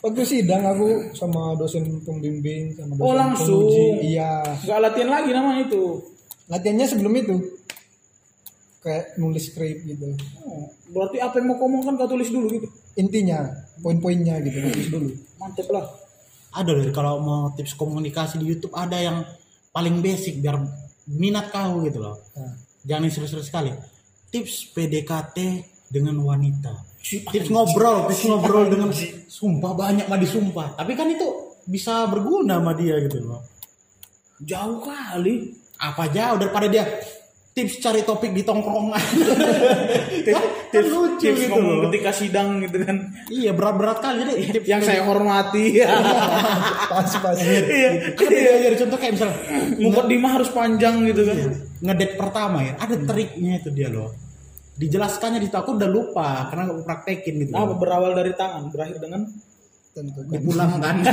Waktu 0.00 0.22
sidang 0.22 0.62
aku 0.64 1.12
sama 1.16 1.56
dosen 1.56 1.82
pembimbing 2.04 2.72
sama 2.76 2.94
dosen 2.96 3.04
Oh, 3.04 3.14
langsung. 3.16 3.64
penguji. 3.68 4.14
Iya. 4.14 4.44
Gak 4.64 4.78
latihan 4.78 5.10
lagi 5.10 5.30
namanya 5.32 5.66
itu. 5.66 5.82
Latihannya 6.46 6.86
sebelum 6.86 7.12
itu. 7.16 7.36
Kayak 8.86 9.18
nulis 9.18 9.50
skrip 9.50 9.82
gitu. 9.82 10.14
Oh, 10.46 10.70
berarti 10.94 11.18
apa 11.18 11.42
yang 11.42 11.50
mau 11.50 11.56
kau 11.58 11.66
omongkan 11.66 11.98
kau 11.98 12.06
tulis 12.06 12.30
dulu 12.30 12.46
gitu. 12.54 12.68
Intinya, 12.96 13.50
poin-poinnya 13.82 14.38
gitu 14.46 14.56
tulis 14.62 14.88
dulu. 14.94 15.08
Mantep 15.42 15.66
lah. 15.74 15.84
Ada 16.54 16.70
loh 16.72 16.86
kalau 16.94 17.20
mau 17.20 17.42
tips 17.52 17.74
komunikasi 17.74 18.38
di 18.40 18.46
YouTube 18.46 18.72
ada 18.78 18.96
yang 18.96 19.26
paling 19.76 20.00
basic 20.00 20.40
biar 20.40 20.56
minat 21.12 21.52
kau 21.52 21.84
gitu 21.84 22.00
loh. 22.00 22.16
Nah, 22.32 22.64
Jangan 22.86 23.10
serius-serius 23.10 23.50
sekali. 23.50 23.70
Tips 24.30 24.70
PDKT 24.70 25.38
dengan 25.90 26.22
wanita. 26.22 26.86
Tips 27.02 27.50
ngobrol, 27.50 28.06
tips 28.10 28.24
ngobrol 28.30 28.70
dengan 28.70 28.94
sumpah 29.26 29.72
banyak 29.74 30.06
mah 30.06 30.18
disumpah. 30.18 30.78
Tapi 30.78 30.94
kan 30.94 31.10
itu 31.10 31.58
bisa 31.66 32.06
berguna 32.06 32.62
sama 32.62 32.78
dia 32.78 33.02
gitu 33.02 33.26
loh. 33.26 33.42
Jauh 34.38 34.78
kali. 34.86 35.66
Apa 35.76 36.08
jauh 36.08 36.40
daripada 36.40 36.72
dia 36.72 36.88
tips 37.56 37.80
cari 37.80 38.04
topik 38.04 38.30
di 38.30 38.44
tongkrongan. 38.44 39.00
Tips, 40.26 40.44
Kan 40.68 40.84
lucu 40.84 41.24
tips 41.24 41.40
gitu 41.40 41.48
ngomong 41.48 41.72
loh. 41.72 41.82
ketika 41.88 42.10
sidang 42.12 42.60
gitu 42.60 42.76
kan. 42.84 42.96
iya 43.32 43.50
berat-berat 43.50 43.98
kali 43.98 44.20
deh. 44.22 44.36
Tips 44.52 44.66
Yang 44.68 44.82
saya 44.84 45.00
hormati. 45.02 45.80
pas 45.80 47.10
pas. 47.16 47.34
Iya. 47.34 48.12
Ada 48.12 48.28
beda 48.28 48.52
dari 48.60 48.76
contoh 48.76 48.98
kayak 49.00 49.12
misalnya 49.16 49.36
Mukadimah 49.78 50.30
harus 50.36 50.48
panjang 50.50 50.94
gitu 51.06 51.22
kan. 51.24 51.38
ngedate 51.76 52.16
pertama 52.16 52.60
ya 52.60 52.72
ada 52.76 52.96
triknya 52.98 53.60
itu 53.60 53.68
dia 53.68 53.88
loh 53.88 54.08
dijelaskannya 54.74 55.38
di 55.38 55.48
aku 55.48 55.76
udah 55.76 55.88
lupa 55.88 56.48
karena 56.48 56.68
nggak 56.68 56.84
praktekin 56.84 57.34
gitu 57.36 57.52
Apa 57.52 57.72
berawal 57.72 58.12
dari 58.12 58.32
tangan, 58.32 58.68
berakhir 58.68 58.96
dengan 58.96 59.28
Tentu 59.92 60.20
kan. 60.20 60.32
dipulang 60.32 60.72
kan 60.76 60.96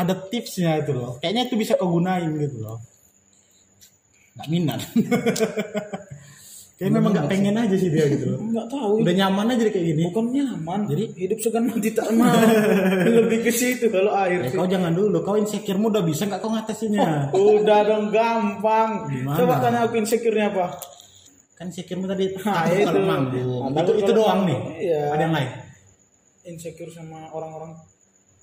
ada 0.00 0.14
tipsnya 0.28 0.80
itu 0.80 0.92
loh 0.92 1.16
kayaknya 1.20 1.48
itu 1.48 1.56
bisa 1.56 1.76
kau 1.76 1.88
gunain 1.88 2.28
gitu 2.36 2.60
loh 2.60 2.80
nggak 4.34 4.48
minat 4.50 4.80
kayak 6.74 6.90
memang 6.90 7.14
nggak 7.14 7.30
pengen 7.30 7.54
aja 7.54 7.76
sih 7.78 7.86
dia 7.86 8.02
gitu 8.10 8.34
loh 8.34 8.38
nggak 8.50 8.66
tahu. 8.66 8.98
udah 8.98 9.14
nyaman 9.14 9.46
aja 9.54 9.62
kayak 9.70 9.86
gini 9.94 10.02
Bukan 10.10 10.26
nyaman. 10.28 10.80
Jadi? 10.90 11.04
hidup 11.14 11.38
segan 11.38 11.64
mati 11.70 11.90
tak 11.94 12.10
mau. 12.10 12.34
Lebih 13.22 13.46
ke 13.46 13.52
situ 13.54 13.86
kalau 13.88 14.10
air. 14.12 14.42
ya, 14.42 14.50
sih. 14.50 14.58
kau 14.58 14.66
jangan 14.66 14.90
dulu 14.90 15.22
kau 15.22 15.38
insecure-mu 15.38 15.86
udah 15.86 16.02
bisa 16.02 16.26
nggak 16.26 16.42
kau 16.42 16.50
ngatasinnya 16.50 17.30
Udah 17.30 17.80
dong 17.86 18.10
gampang. 18.10 19.06
Gimana? 19.06 19.38
Coba 19.38 19.54
tanya 19.62 19.78
aku 19.86 19.94
insecure-nya 19.96 20.50
apa? 20.50 20.66
kan 21.54 21.70
insecure-mu 21.70 22.10
tadi 22.10 22.34
Nah, 22.42 22.66
takut 22.66 22.74
itu. 22.74 22.86
kalau 22.90 23.02
manggung 23.06 23.70
Nah, 23.70 23.80
itu 23.80 23.92
itu 23.94 24.10
doang 24.12 24.40
nih 24.42 24.58
iya. 24.82 25.02
ada 25.14 25.22
yang 25.22 25.34
lain 25.38 25.50
Insecure 26.44 26.90
sama 26.90 27.30
orang-orang 27.30 27.72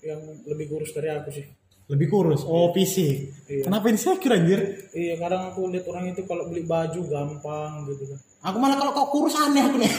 yang 0.01 0.17
lebih 0.41 0.65
kurus 0.65 0.89
dari 0.89 1.11
aku 1.11 1.29
sih. 1.29 1.45
Lebih 1.91 2.07
kurus 2.07 2.41
oh 2.43 2.71
fisik 2.71 3.35
Iya. 3.45 3.67
kenapa 3.67 3.85
insecure 3.87 4.31
anjir 4.31 4.59
Iya, 4.91 5.19
kadang 5.19 5.51
aku 5.51 5.67
lihat 5.67 5.83
orang 5.85 6.07
itu 6.07 6.23
kalau 6.23 6.47
beli 6.47 6.63
baju 6.63 6.99
gampang 7.03 7.83
gitu 7.85 8.07
kan. 8.07 8.19
Aku 8.41 8.57
malah 8.57 8.75
kalau 8.75 8.91
kau 8.91 9.07
kurus 9.09 9.35
aneh 9.35 9.59
aku 9.61 9.75
nih. 9.75 9.91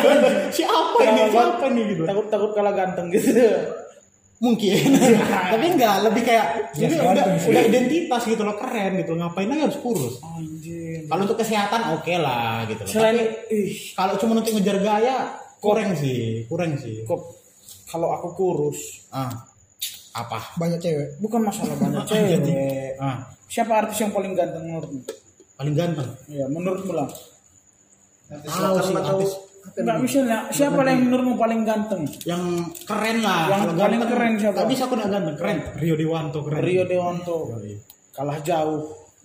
Siapa 0.56 0.98
ini? 1.00 1.22
Siapa 1.28 1.66
nih 1.68 1.84
gitu? 1.90 2.02
Takut 2.02 2.26
takut 2.26 2.50
kalah 2.50 2.70
ganteng 2.70 3.10
gitu. 3.10 3.30
Mungkin. 4.38 4.94
Tapi 5.52 5.64
enggak, 5.68 5.96
lebih 6.02 6.22
kayak 6.22 6.46
Ya, 6.72 6.86
jadi 6.86 6.94
sekarang 6.96 7.12
udah, 7.12 7.24
bisa. 7.34 7.46
udah 7.50 7.62
identitas 7.66 8.22
gitu 8.24 8.40
loh, 8.40 8.56
keren 8.56 8.92
gitu. 8.96 9.12
Ngapain 9.12 9.46
lagi 9.46 9.62
harus 9.66 9.78
kurus? 9.78 10.14
Anjir. 10.24 11.04
Kalau 11.04 11.22
untuk 11.26 11.38
kesehatan 11.38 11.80
oke 11.92 12.14
lah 12.16 12.64
gitu 12.64 12.80
loh. 12.80 12.90
Selain 12.90 13.16
kalau 13.92 14.14
cuma 14.16 14.32
untuk 14.38 14.54
ngejar 14.54 14.78
gaya 14.80 15.16
kurang 15.58 15.92
sih, 15.92 16.46
kurang 16.46 16.72
sih. 16.74 17.02
kalau 17.84 18.08
aku 18.14 18.28
kurus 18.32 19.02
Ah. 19.10 19.28
Apa? 20.10 20.38
Banyak 20.58 20.78
cewek. 20.78 21.08
bukan 21.18 21.40
masalah 21.42 21.74
banyak 21.78 22.02
cewek. 22.10 22.98
Ah, 22.98 23.30
Siapa 23.46 23.82
artis 23.82 23.98
yang 23.98 24.10
paling 24.10 24.32
ganteng 24.34 24.62
menurutmu? 24.64 25.02
paling 25.54 25.74
ganteng. 25.76 26.08
Ya, 26.26 26.48
menurutmu 26.48 26.92
lah. 26.96 27.04
Tahu 28.30 28.76
sih 28.80 28.96
artis 28.96 29.32
Enggak 29.76 30.00
misalnya 30.00 30.38
siapa 30.48 30.80
yang 30.82 31.04
menurutmu 31.04 31.36
paling 31.36 31.68
ganteng? 31.68 32.08
yang 32.24 32.40
keren 32.88 33.20
lah. 33.20 33.44
Yang 33.44 33.60
Kalau 33.60 33.74
paling 33.76 34.00
ganteng, 34.00 34.10
keren 34.16 34.32
siapa? 34.40 34.58
Bisa 34.64 34.82
aku 34.88 34.94
nggak 34.96 35.10
ganteng, 35.12 35.36
keren. 35.36 35.58
Rio 35.76 35.94
Dewanto 35.94 36.38
keren. 36.40 36.60
Rio 36.64 36.82
Dewanto. 36.88 37.36
Yoi. 37.54 37.76
Kalah 38.10 38.38
jauh. 38.40 38.80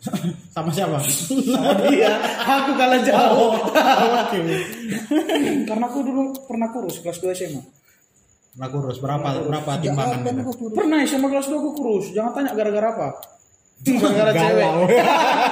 Sama 0.54 0.70
siapa? 0.70 1.00
Sama 1.02 1.72
dia. 1.88 2.14
Aku 2.60 2.72
kalah 2.76 3.00
jauh. 3.02 3.56
Oh. 3.56 3.56
Karena 5.66 5.86
aku 5.88 6.00
dulu 6.04 6.22
pernah 6.46 6.68
kurus 6.70 7.00
kelas 7.00 7.18
2 7.18 7.32
SMA. 7.34 7.62
Lah 8.56 8.72
kurus 8.72 9.04
berapa 9.04 9.44
berapa 9.44 9.72
timbangan 9.84 10.24
gitu? 10.24 10.72
Pernah 10.72 11.04
SMA 11.04 11.28
kelas 11.28 11.48
2 11.52 11.60
aku 11.60 11.70
kurus. 11.76 12.06
Jangan 12.16 12.32
tanya 12.32 12.52
gara-gara 12.56 12.88
apa. 12.96 13.10
Gara-gara 13.86 14.32
cewek. 14.32 14.72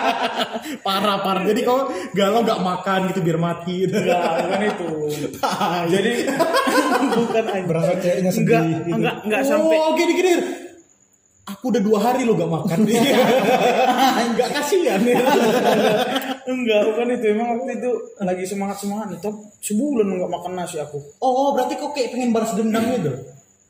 Parah 0.88 1.20
parah. 1.20 1.44
Jadi 1.44 1.60
kau 1.68 1.92
galau 2.16 2.40
nggak 2.48 2.62
makan 2.64 3.00
gitu 3.12 3.20
biar 3.20 3.36
mati. 3.36 3.84
Enggak, 3.84 4.24
bukan 4.48 4.62
itu. 4.64 4.88
Jadi 5.92 6.12
bukan 7.12 7.44
aja. 7.44 7.68
Berasa 7.68 7.94
ceweknya 8.00 8.32
Enggak, 8.32 8.64
sedih. 8.64 8.80
gitu. 8.80 8.96
enggak, 8.96 9.16
enggak 9.28 9.42
sampai 9.44 9.76
Oh 9.76 9.92
gini 10.00 10.14
gini. 10.16 10.34
Aku 11.44 11.76
udah 11.76 11.84
dua 11.84 12.00
hari 12.00 12.24
lo 12.24 12.40
gak 12.40 12.48
makan. 12.48 12.88
Enggak 14.32 14.50
kasihan. 14.56 15.04
Enggak, 16.46 16.82
bukan 16.92 17.08
itu. 17.14 17.26
Emang 17.32 17.48
waktu 17.56 17.80
itu 17.80 17.92
lagi 18.20 18.44
semangat-semangat 18.44 19.08
itu 19.18 19.30
sebulan 19.62 20.08
enggak 20.08 20.32
makan 20.32 20.54
nasi 20.56 20.78
aku. 20.80 21.00
Oh 21.20 21.54
berarti 21.54 21.76
kau 21.76 21.92
kayak 21.92 22.12
pengen 22.12 22.32
balas 22.32 22.52
dendam 22.54 22.84
gitu. 22.94 23.12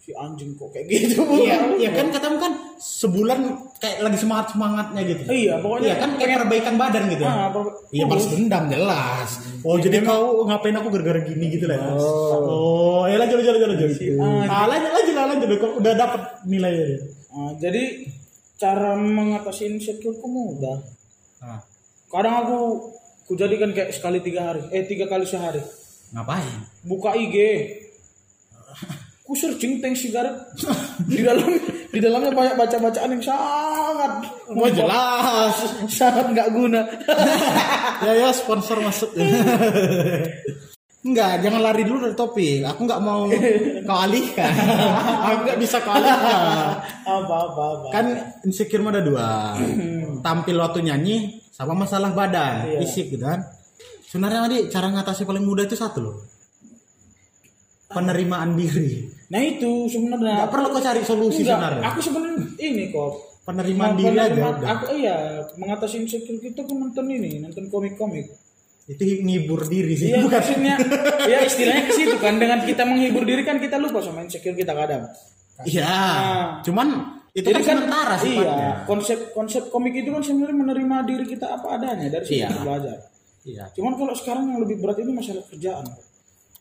Si 0.03 0.12
anjing 0.12 0.51
kok 0.60 0.68
kayak 0.75 0.92
gitu. 0.92 1.24
Iya, 1.48 1.80
iya 1.80 1.89
kan 1.96 2.12
katamu 2.12 2.36
kan 2.36 2.51
sebulan 2.75 3.39
kayak 3.80 4.03
lagi 4.03 4.18
semangat 4.20 4.51
semangatnya 4.51 5.01
gitu. 5.08 5.24
Iya, 5.32 5.63
pokoknya 5.63 5.88
Iya 5.88 5.96
kan 5.96 6.10
kayak 6.20 6.39
perbaikan 6.44 6.75
badan 6.75 7.03
gitu. 7.08 7.24
Ah, 7.24 7.48
per- 7.48 7.88
Iya 7.96 8.06
balas 8.12 8.25
dendam 8.27 8.63
jelas. 8.68 9.30
Oh 9.63 9.80
jadi 9.80 10.03
kau 10.03 10.44
ngapain 10.44 10.75
aku 10.75 10.92
gara-gara 10.92 11.24
gini 11.24 11.48
gitu 11.56 11.72
lah. 11.72 11.80
Oh, 11.96 13.08
ya 13.08 13.15
lanjut 13.15 13.39
lanjut 13.39 13.53
lanjut 13.56 13.70
lanjut. 13.80 13.89
Ah, 14.51 14.65
lanjut 14.68 14.92
lanjut 14.92 15.15
lanjut. 15.15 15.50
Udah 15.80 15.94
dapat 15.96 16.22
nilainya. 16.44 17.00
Ah, 17.32 17.56
jadi 17.56 18.03
cara 18.60 19.00
mengatasi 19.00 19.72
insecure 19.72 20.20
mudah. 20.20 20.84
Kadang 22.13 22.36
aku 22.46 22.58
ku 23.25 23.34
jadikan 23.34 23.74
kayak 23.74 23.89
sekali 23.89 24.22
tiga 24.22 24.53
hari, 24.53 24.62
eh 24.70 24.86
tiga 24.86 25.10
kali 25.10 25.25
sehari. 25.25 25.58
ngapain? 26.13 26.46
Buka 26.86 27.17
IG, 27.17 27.36
ku 29.25 29.34
searching 29.34 29.82
tank 29.82 29.98
sigaret 29.98 30.29
di 31.10 31.25
dalam 31.25 31.50
di 31.89 31.98
dalamnya 31.98 32.29
banyak 32.29 32.53
baca 32.53 32.77
bacaan 32.77 33.17
yang 33.17 33.24
sangat 33.25 34.12
Oh 34.46 34.70
jelas. 34.70 35.58
sangat 35.98 36.29
nggak 36.38 36.53
guna. 36.53 36.86
ya 38.05 38.13
ya 38.13 38.29
sponsor 38.29 38.77
masuk. 38.77 39.10
Enggak, 41.03 41.41
jangan 41.43 41.65
lari 41.65 41.84
dulu 41.84 42.05
dari 42.05 42.15
topik. 42.15 42.62
Aku 42.62 42.86
nggak 42.86 43.01
mau 43.01 43.25
kau 43.89 44.00
alihkan. 44.05 44.53
Aku 45.34 45.50
nggak 45.50 45.58
bisa 45.58 45.82
kau 45.82 45.98
alihkan. 45.98 46.77
apa 47.03 47.36
apa 47.50 47.63
apa. 47.74 47.88
kan 47.89 48.05
insecure 48.46 48.86
mah 48.86 48.93
ada 48.93 49.01
dua 49.01 49.58
tampil 50.25 50.62
waktu 50.62 50.86
nyanyi 50.86 51.43
sama 51.53 51.77
masalah 51.77 52.10
badan 52.12 52.65
Iya. 52.67 52.79
fisik 52.81 53.05
gitu 53.10 53.24
kan 53.24 53.45
sebenarnya 54.03 54.39
tadi 54.43 54.57
cara 54.67 54.89
ngatasi 54.89 55.22
paling 55.24 55.41
mudah 55.41 55.63
itu 55.63 55.74
satu 55.74 56.00
loh 56.01 56.17
penerimaan 57.88 58.53
diri 58.53 59.05
Nah 59.25 59.41
itu 59.41 59.86
sebenarnya. 59.88 60.33
nggak 60.36 60.50
perlu 60.50 60.67
kau 60.69 60.77
cari 60.79 61.01
solusi 61.01 61.41
Enggak, 61.41 61.57
sebenarnya 61.57 61.83
aku 61.88 62.00
sebenarnya 62.01 62.38
ini 62.60 62.83
kok. 62.89 63.12
penerimaan 63.43 63.93
diri 63.93 64.15
aja. 64.15 64.41
Aku 64.72 64.86
iya 64.93 65.17
mengatasi 65.53 65.95
insecure 66.00 66.38
kita 66.38 66.62
aku 66.62 66.74
nonton 66.74 67.05
ini, 67.07 67.38
nonton 67.39 67.65
komik-komik. 67.67 68.29
itu 68.86 69.00
ngibur 69.17 69.63
diri 69.65 69.95
sih 69.95 70.12
Iya 70.12 70.22
bukan 70.22 70.38
maksudnya, 70.38 70.75
ya 71.31 71.38
istilahnya 71.41 71.83
ke 71.83 71.93
situ 71.93 72.15
kan. 72.17 72.36
Dengan 72.36 72.62
kita 72.62 72.83
menghibur 72.83 73.24
diri 73.24 73.41
kan 73.41 73.57
kita 73.57 73.75
lupa 73.75 74.00
sama 74.00 74.22
insecure 74.22 74.53
kita 74.53 74.72
kadang. 74.72 75.07
iya 75.63 75.88
Ah. 75.88 76.45
cuman 76.62 76.88
itu 77.34 77.44
Jadi 77.44 77.60
kan 77.60 77.82
sementara 77.82 78.13
iya, 78.13 78.22
sifatnya 78.22 78.72
konsep 78.86 79.20
konsep 79.32 79.63
komik 79.68 79.94
itu 79.96 80.10
kan 80.10 80.22
sebenarnya 80.22 80.54
menerima 80.56 80.96
diri 81.04 81.25
kita 81.25 81.46
apa 81.52 81.68
adanya 81.74 82.08
dari 82.12 82.22
situ 82.24 82.46
Iya. 82.46 82.62
belajar. 82.62 82.98
iya 83.44 83.63
Cuman 83.74 83.94
kalau 83.94 84.13
sekarang 84.13 84.46
yang 84.48 84.62
lebih 84.62 84.78
berat 84.78 84.98
itu 84.98 85.10
masalah 85.10 85.42
kerjaan. 85.44 85.86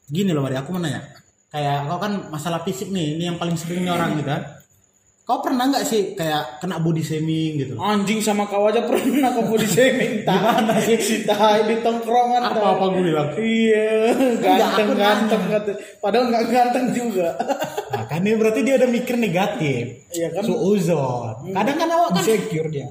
gini 0.05 0.31
loh 0.31 0.41
Mari 0.41 0.57
aku 0.57 0.73
mau 0.73 0.81
nanya 0.81 1.05
kayak 1.49 1.85
kau 1.85 1.99
kan 1.99 2.13
masalah 2.27 2.61
fisik 2.61 2.89
nih 2.89 3.15
ini 3.15 3.25
yang 3.27 3.37
paling 3.37 3.53
sering 3.55 3.81
nih 3.81 3.93
orang 3.93 4.17
gitu 4.17 4.27
kan 4.27 4.43
kau 5.23 5.39
pernah 5.39 5.69
nggak 5.69 5.85
sih 5.85 6.03
kayak 6.13 6.59
kena 6.59 6.77
body 6.77 6.99
shaming 6.99 7.53
gitu 7.57 7.77
Anjing 7.77 8.19
sama 8.19 8.45
kau 8.45 8.67
aja 8.67 8.83
pernah 8.83 9.31
kau 9.31 9.45
body 9.47 9.65
shaming. 9.65 10.13
Gimana 10.27 10.75
sih? 10.81 10.97
Si 10.99 11.17
tai 11.23 11.63
di 11.65 11.79
tongkrongan. 11.79 12.43
apa 12.43 12.59
apa 12.59 12.85
gue 12.91 13.03
bilang 13.05 13.29
Iya, 13.37 13.87
ganteng 14.41 14.91
ganteng 14.93 15.43
ganteng. 15.47 15.77
Padahal 16.01 16.25
nggak 16.27 16.45
ganteng 16.49 16.87
juga. 16.91 17.29
Kan 18.13 18.29
ini 18.29 18.37
berarti 18.37 18.61
dia 18.61 18.75
udah 18.77 18.91
mikir 18.93 19.17
negatif. 19.17 19.85
Iya 20.13 20.29
kan? 20.37 20.43
Suuzon. 20.45 21.49
Kadang 21.49 21.77
kan 21.81 21.89
awak 21.89 22.11
kan 22.13 22.23
Insecure 22.23 22.69
dia. 22.69 22.89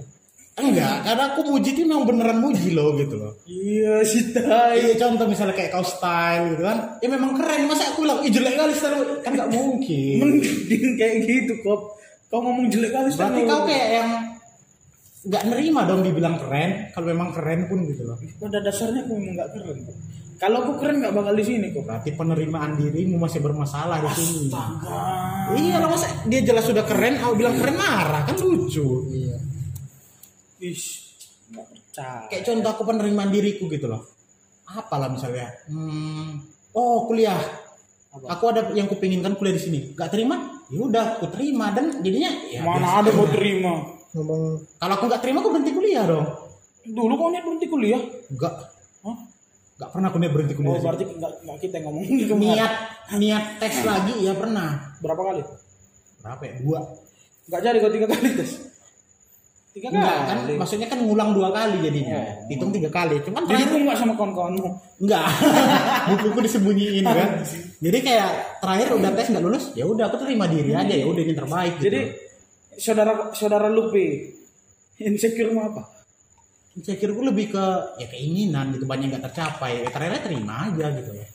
enggak, 0.51 1.07
karena 1.07 1.23
aku 1.31 1.41
muji 1.47 1.73
itu 1.73 1.87
memang 1.87 2.05
beneran 2.05 2.37
muji 2.37 2.75
loh 2.75 2.93
gitu 2.99 3.17
loh. 3.17 3.33
Iya 3.49 4.03
si 4.05 4.29
tai. 4.35 4.83
Iya 4.83 4.93
contoh 4.99 5.25
misalnya 5.25 5.57
kayak 5.57 5.73
kau 5.73 5.81
style 5.81 6.53
gitu 6.53 6.63
kan, 6.67 7.01
ya 7.01 7.07
memang 7.07 7.33
keren. 7.33 7.65
Masa 7.65 7.89
aku 7.95 8.05
bilang, 8.05 8.21
ih 8.21 8.29
jelek 8.29 8.59
kali 8.59 8.73
style 8.75 8.99
lu?" 8.99 9.15
kan 9.25 9.31
nggak 9.31 9.49
mungkin. 9.49 10.17
Mending 10.21 10.85
kayak 10.99 11.15
gitu 11.25 11.53
kok. 11.65 11.97
Kau 12.29 12.39
ngomong 12.45 12.67
jelek 12.67 12.93
kali 12.93 13.09
Berarti 13.09 13.41
sama 13.41 13.49
kau 13.49 13.61
kayak 13.65 13.87
yang 13.89 14.09
nggak 15.21 15.43
nerima 15.49 15.81
dong 15.87 16.01
dibilang 16.03 16.35
keren. 16.37 16.69
Kalau 16.93 17.05
memang 17.09 17.29
keren 17.33 17.59
pun 17.65 17.79
gitu 17.87 18.03
loh. 18.05 18.17
pada 18.19 18.59
dasarnya 18.61 19.01
aku 19.07 19.11
memang 19.17 19.33
nggak 19.39 19.49
keren 19.55 19.77
kok. 19.87 19.97
Kalau 20.41 20.65
aku 20.65 20.81
keren 20.81 21.05
nggak 21.05 21.13
bakal 21.13 21.37
di 21.37 21.45
sini 21.45 21.69
kok. 21.69 21.85
Berarti 21.85 22.17
penerimaan 22.17 22.73
dirimu 22.73 23.21
masih 23.21 23.45
bermasalah 23.45 24.01
di 24.01 24.09
sini. 24.17 24.49
Ah, 24.49 25.53
Iya 25.53 25.77
lah 25.77 25.85
masa 25.85 26.09
dia 26.25 26.41
jelas 26.41 26.65
sudah 26.65 26.81
keren, 26.81 27.21
aku 27.21 27.37
bilang 27.37 27.61
keren 27.61 27.77
marah 27.77 28.25
kan 28.25 28.33
lucu. 28.35 29.05
Iya. 29.13 29.37
ish, 30.61 31.17
nggak 31.49 31.65
percaya. 31.65 32.29
kayak 32.29 32.43
contoh 32.45 32.69
aku 32.69 32.83
penerimaan 32.85 33.33
diriku 33.33 33.65
gitu 33.65 33.89
loh 33.89 34.05
apalah 34.69 35.09
misalnya 35.09 35.49
hmm, 35.67 36.37
oh 36.71 37.09
kuliah 37.09 37.33
aku 38.13 38.43
ada 38.45 38.69
yang 38.71 38.85
kupinginkan 38.85 39.33
kuliah 39.35 39.57
di 39.57 39.61
sini 39.65 39.79
gak 39.91 40.13
terima 40.13 40.61
ya 40.69 40.85
udah 40.85 41.17
aku 41.17 41.33
terima 41.33 41.73
dan 41.73 41.99
jadinya 41.99 42.29
ya 42.47 42.61
Mana 42.61 43.01
ada 43.01 43.09
mau 43.09 43.25
terima? 43.25 43.73
Ngomong 44.13 44.41
kalau 44.77 44.93
aku 45.01 45.05
nggak 45.09 45.21
terima 45.25 45.37
aku 45.41 45.49
berhenti 45.49 45.73
kuliah 45.73 46.05
dong 46.05 46.25
Dulu 46.81 47.13
kau 47.13 47.29
niat 47.33 47.41
berhenti 47.41 47.65
kuliah? 47.65 48.01
enggak 48.29 48.53
Hah? 49.01 49.17
Nggak 49.81 49.89
pernah 49.89 50.07
aku 50.07 50.17
niat 50.17 50.31
berhenti 50.31 50.53
Oh 50.53 50.57
kuliah 50.59 50.77
sih. 50.77 50.85
berarti 50.85 51.03
nggak 51.09 51.31
nggak 51.41 51.57
kita 51.59 51.73
yang 51.73 51.85
ngomong 51.89 52.03
gitu. 52.05 52.33
niat 52.37 52.71
niat 53.11 53.43
tes 53.57 53.75
lagi 53.81 54.13
ya 54.21 54.33
pernah 54.33 54.69
Berapa 55.01 55.21
kali? 55.25 55.41
berapa 56.21 56.43
ya 56.43 56.53
dua 56.61 56.79
Nggak 57.41 57.59
jadi 57.59 57.77
kau 57.77 57.89
tiga 57.89 58.07
kali 58.07 58.29
tes. 58.31 58.51
Tiga 59.71 59.87
kali. 59.87 59.97
enggak 59.97 60.17
kan 60.21 60.37
maksudnya 60.53 60.85
kan 60.85 60.99
ngulang 60.99 61.31
dua 61.31 61.49
kali 61.49 61.81
jadinya 61.81 62.19
hitung 62.45 62.69
tiga 62.69 62.87
kali 62.87 63.17
cuman 63.21 63.41
Jadi 63.41 63.49
terakhir 63.49 63.67
aku 63.67 63.77
nggak 63.81 63.97
sama 63.97 64.13
kawan-kawanmu. 64.13 64.69
enggak 64.99 65.25
bukuku 66.11 66.39
disembunyiin 66.43 67.01
kan 67.03 67.29
jadi 67.79 67.97
kayak 67.97 68.29
terakhir 68.59 68.87
udah 68.93 69.11
tes 69.11 69.27
nggak 69.27 69.41
lulus 69.41 69.65
ya 69.73 69.83
udah 69.83 70.05
aku 70.05 70.17
terima 70.19 70.45
diri 70.45 70.71
aja 70.71 70.91
ya 70.91 71.03
udah 71.03 71.21
ini 71.21 71.33
terbaik 71.33 71.73
gitu. 71.75 71.85
Jadi 71.87 71.99
saudara 72.77 73.11
saudara 73.31 73.65
Lupi 73.65 74.29
insecure 74.99 75.49
mau 75.49 75.65
apa? 75.67 76.00
Insecure 76.77 77.11
gue 77.11 77.25
lebih 77.31 77.45
ke 77.51 77.65
ya 77.99 78.07
keinginan 78.07 78.71
gitu 78.75 78.87
banyak 78.87 79.11
nggak 79.11 79.23
tercapai. 79.31 79.83
Ya, 79.83 79.89
terakhir 79.91 80.27
terima 80.27 80.71
aja 80.71 80.87
gitu 80.95 81.11
loh 81.15 81.27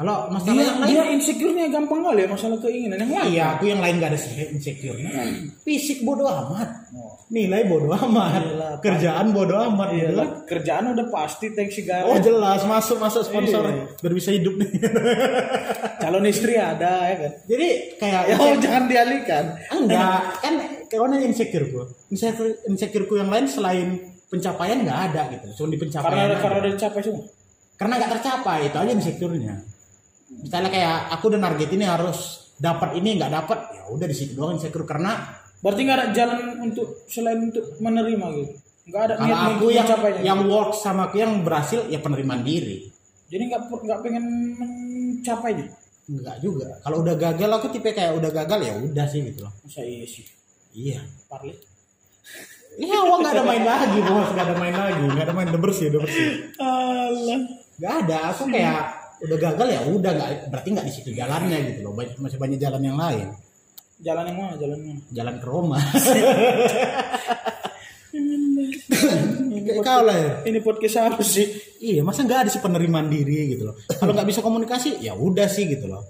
kalau 0.00 0.32
masalah 0.32 0.56
Dia, 0.56 0.64
yang 0.64 0.78
lain 0.80 0.88
dia 0.88 1.04
insecure-nya 1.12 1.66
gampang 1.68 2.00
kali 2.00 2.24
ya 2.24 2.28
masalah 2.32 2.56
keinginan 2.64 3.04
yang 3.04 3.12
lain. 3.12 3.28
iya 3.36 3.44
aku 3.52 3.68
yang 3.68 3.84
lain 3.84 4.00
nggak 4.00 4.16
ada 4.16 4.20
insecure 4.48 4.96
fisik 5.60 6.00
bodoh 6.08 6.24
amat. 6.24 6.88
Nilai 7.28 7.68
bodoh 7.68 7.92
amat. 7.92 8.40
Iyalah, 8.40 8.72
kerjaan 8.80 9.36
bodoh 9.36 9.60
amat 9.60 9.92
Iya 9.92 10.08
gitu. 10.08 10.16
lah, 10.16 10.28
kerjaan 10.48 10.96
udah 10.96 11.06
pasti 11.12 11.52
tank 11.52 11.68
oh 11.68 11.76
sigaret. 11.76 12.24
jelas 12.24 12.64
masuk 12.64 12.96
masuk 12.96 13.28
sponsor. 13.28 13.60
Iya. 13.68 13.84
biar 14.00 14.14
bisa 14.16 14.32
hidup 14.32 14.56
nih. 14.56 14.70
Calon 16.00 16.24
istri 16.32 16.56
ada 16.56 16.92
ya 17.04 17.14
kan. 17.20 17.32
jadi 17.44 17.68
kayak 18.00 18.22
Ya 18.24 18.34
oh, 18.40 18.56
jangan 18.56 18.84
dialihkan. 18.88 19.44
enggak. 19.68 20.20
Kan 20.40 20.54
karena 20.90 21.16
insecure 21.22 21.66
gue 21.70 21.84
insecure 22.10 22.50
insecureku 22.66 23.14
yang 23.14 23.30
lain 23.30 23.46
selain 23.46 23.88
pencapaian 24.26 24.82
nggak 24.82 24.98
ada 25.10 25.22
gitu 25.32 25.46
cuma 25.62 25.68
di 25.70 25.78
pencapaian 25.78 26.10
Karena 26.10 26.24
aja. 26.26 26.42
karena 26.42 26.56
udah 26.58 26.72
dicapai 26.74 27.00
semua. 27.00 27.24
karena 27.78 27.92
nggak 27.96 28.10
tercapai 28.18 28.58
itu 28.66 28.76
aja 28.76 28.90
insecure-nya 28.92 29.54
misalnya 30.30 30.70
kayak 30.70 30.96
aku 31.14 31.24
udah 31.30 31.40
target 31.40 31.70
ini 31.74 31.84
harus 31.86 32.18
dapat 32.54 32.90
ini 32.94 33.16
nggak 33.16 33.32
dapat 33.32 33.58
ya 33.72 33.82
udah 33.88 34.06
di 34.06 34.16
situ 34.16 34.32
doang 34.34 34.58
insecure 34.58 34.84
karena 34.84 35.38
Berarti 35.60 35.84
nggak 35.84 35.98
ada 36.00 36.08
jalan 36.16 36.40
untuk 36.64 37.04
selain 37.04 37.52
untuk 37.52 37.76
menerima 37.84 38.26
gitu. 38.32 38.52
Nggak 38.88 39.02
ada 39.04 39.14
kalau 39.20 39.28
niat 39.28 39.40
aku 39.60 39.66
yang 39.68 39.84
mencapainya. 39.84 40.20
yang 40.24 40.40
work 40.48 40.72
sama 40.72 41.12
aku 41.12 41.16
yang 41.20 41.32
berhasil 41.44 41.84
ya 41.92 42.00
penerimaan 42.00 42.40
diri 42.40 42.88
Jadi 43.28 43.42
nggak 43.44 43.68
nggak 43.68 44.00
pengen 44.00 44.24
mencapainya. 44.56 45.68
nggak 46.08 46.36
juga 46.40 46.80
kalau 46.80 47.04
udah 47.04 47.12
gagal 47.14 47.50
aku 47.52 47.66
tipe 47.70 47.92
kayak 47.92 48.16
udah 48.16 48.32
gagal 48.32 48.58
ya 48.64 48.72
udah 48.82 49.04
sih 49.04 49.20
gitu 49.20 49.44
loh 49.44 49.52
Masa 49.60 49.84
iya 49.84 50.02
sih. 50.02 50.24
Iya 50.74 51.00
Parli. 51.26 51.54
iya 52.78 52.98
uang 53.02 53.20
nggak 53.20 53.34
ada 53.34 53.44
main 53.44 53.64
lagi 53.66 53.98
bos 54.02 54.28
nggak 54.32 54.46
ada 54.46 54.56
main 54.56 54.74
lagi 54.74 55.02
nggak 55.04 55.24
ada 55.26 55.34
main 55.34 55.48
udah 55.50 55.62
bersih 55.62 55.86
udah 55.90 56.00
bersih 56.06 56.26
Allah. 56.60 57.40
nggak 57.80 57.94
ada 58.06 58.16
aku 58.30 58.42
kayak 58.48 58.80
udah 59.20 59.36
gagal 59.36 59.68
ya 59.68 59.80
udah 59.84 60.10
nggak 60.16 60.28
berarti 60.48 60.68
nggak 60.72 60.86
di 60.86 60.92
situ 60.92 61.10
jalannya 61.12 61.58
gitu 61.72 61.80
loh 61.84 61.92
banyak, 61.92 62.16
masih 62.16 62.38
banyak 62.40 62.58
jalan 62.60 62.82
yang 62.84 62.98
lain 62.98 63.28
Jalan 64.00 64.32
yang 64.32 64.38
mana? 64.40 64.56
Jalan 64.56 64.78
mana? 64.80 65.00
jalan 65.12 65.34
ke 65.36 65.44
Roma 65.44 65.76
kau 69.80 70.00
lah 70.04 70.16
ya 70.16 70.30
Ini 70.46 70.58
podcast 70.64 70.96
apa 71.00 71.22
sih? 71.24 71.46
Iya, 71.80 72.02
masa 72.04 72.24
nggak 72.24 72.40
ada 72.46 72.50
sih 72.52 72.60
penerimaan 72.60 73.08
diri 73.08 73.56
gitu 73.56 73.70
loh. 73.70 73.76
Kalau 73.88 74.12
nggak 74.12 74.28
bisa 74.28 74.40
komunikasi, 74.44 75.00
ya 75.00 75.16
udah 75.16 75.48
sih 75.48 75.64
gitu 75.70 75.88
loh. 75.88 76.04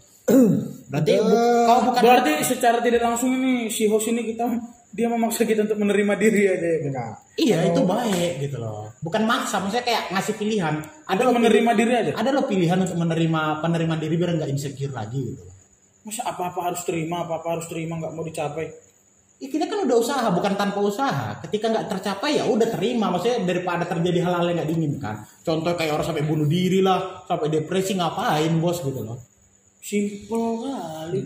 Berarti 0.90 1.11
bu- 1.16 1.64
kau 1.66 1.79
bukan 1.87 2.01
Berarti 2.03 2.33
secara 2.43 2.79
tidak 2.83 3.03
langsung 3.03 3.31
ini 3.31 3.71
si 3.71 3.87
host 3.87 4.11
ini 4.11 4.27
kita 4.27 4.47
dia 4.90 5.07
memaksa 5.07 5.47
kita 5.47 5.71
untuk 5.71 5.79
menerima 5.79 6.19
diri 6.19 6.51
aja 6.51 6.66
ya 6.66 6.79
kan? 6.90 7.14
Iya 7.38 7.59
itu 7.71 7.81
baik 7.87 8.33
gitu 8.43 8.57
loh. 8.59 8.90
Bukan 8.99 9.23
maksa, 9.23 9.62
maksudnya 9.62 9.87
kayak 9.87 10.03
ngasih 10.11 10.35
pilihan. 10.35 10.75
Ada 11.07 11.21
lo 11.23 11.33
menerima 11.33 11.71
diri 11.79 11.93
aja. 11.95 12.11
Ada 12.19 12.31
lo 12.35 12.43
pilihan 12.43 12.75
untuk 12.75 12.99
menerima 12.99 13.62
penerimaan 13.62 14.03
diri 14.03 14.14
biar 14.19 14.35
nggak 14.35 14.51
insecure 14.51 14.90
lagi 14.90 15.23
gitu. 15.31 15.47
loh. 15.47 15.55
Masa 16.03 16.27
apa-apa 16.27 16.75
harus 16.75 16.83
terima, 16.83 17.23
apa-apa 17.23 17.49
harus 17.55 17.66
terima 17.71 18.03
nggak 18.03 18.12
mau 18.12 18.27
dicapai. 18.27 18.66
Ya, 19.40 19.49
kita 19.49 19.71
kan 19.71 19.88
udah 19.88 19.97
usaha, 19.97 20.27
bukan 20.29 20.53
tanpa 20.53 20.83
usaha. 20.83 21.38
Ketika 21.40 21.71
nggak 21.71 21.87
tercapai 21.87 22.43
ya 22.43 22.45
udah 22.51 22.69
terima. 22.69 23.09
Maksudnya 23.09 23.47
daripada 23.47 23.87
terjadi 23.87 24.27
hal-hal 24.27 24.53
yang 24.53 24.57
nggak 24.59 24.71
diinginkan. 24.75 25.14
Contoh 25.40 25.73
kayak 25.79 25.97
orang 25.97 26.07
sampai 26.11 26.27
bunuh 26.27 26.45
diri 26.45 26.83
lah, 26.83 27.25
sampai 27.25 27.47
depresi 27.49 27.95
ngapain 27.95 28.53
bos 28.59 28.83
gitu 28.83 29.01
loh. 29.01 29.30
Simpel 29.81 30.45
kali. 30.61 31.19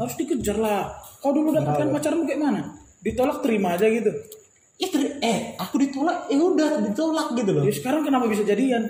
Harus 0.00 0.14
dikejar 0.16 0.56
lah. 0.56 0.88
Kau 1.20 1.36
dulu 1.36 1.52
dapatkan 1.52 1.92
pacarmu 1.92 2.24
kayak 2.24 2.40
mana? 2.40 2.60
Ditolak 3.04 3.44
terima 3.44 3.76
aja 3.76 3.86
gitu. 3.86 4.08
Ya 4.80 4.88
ter- 4.88 5.20
eh 5.20 5.52
aku 5.60 5.76
ditolak, 5.76 6.32
ya 6.32 6.40
udah 6.40 6.80
ditolak 6.88 7.36
gitu 7.36 7.50
loh. 7.52 7.62
Ya 7.68 7.72
sekarang 7.76 8.00
kenapa 8.00 8.24
bisa 8.24 8.40
jadian? 8.48 8.88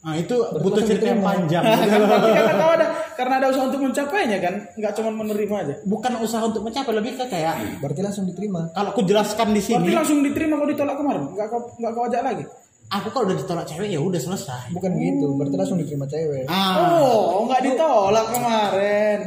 Nah 0.00 0.16
itu 0.16 0.32
butuh 0.32 0.80
cerita 0.84 1.12
yang 1.12 1.20
panjang. 1.20 1.60
Kan 1.68 1.88
gitu 1.88 2.04
berarti 2.04 2.30
kau 2.56 2.70
ada 2.72 2.86
karena 3.16 3.34
ada 3.36 3.46
usaha 3.52 3.64
untuk 3.68 3.80
mencapainya 3.84 4.38
kan, 4.40 4.54
nggak 4.80 4.92
cuma 4.96 5.12
menerima 5.12 5.54
aja. 5.60 5.74
Bukan 5.84 6.12
usaha 6.24 6.40
untuk 6.40 6.64
mencapai, 6.64 6.92
lebih 6.96 7.20
ke 7.20 7.24
kayak 7.28 7.84
Berarti 7.84 8.00
langsung 8.00 8.24
diterima. 8.24 8.72
kalau 8.72 8.96
aku 8.96 9.04
jelaskan 9.04 9.52
di 9.52 9.60
Berarti 9.60 9.76
sini, 9.76 9.92
langsung 9.92 10.18
diterima 10.24 10.56
kau 10.56 10.68
ditolak 10.68 10.96
kemarin, 10.96 11.28
nggak 11.36 11.48
kau 11.52 11.60
nggak 11.76 11.92
kau 11.92 12.04
ajak 12.08 12.22
lagi. 12.24 12.44
Aku 12.90 13.08
kalau 13.08 13.24
udah 13.30 13.38
ditolak 13.38 13.64
cewek 13.64 13.88
ya 13.88 14.00
udah 14.02 14.18
selesai. 14.18 14.74
Bukan 14.74 14.90
gitu, 14.98 15.26
berarti 15.38 15.56
langsung 15.56 15.78
diterima 15.78 16.04
cewek. 16.04 16.44
Ah, 16.46 16.98
Oh, 16.98 17.46
nggak 17.46 17.62
ditolak 17.64 18.26
kemarin. 18.28 19.18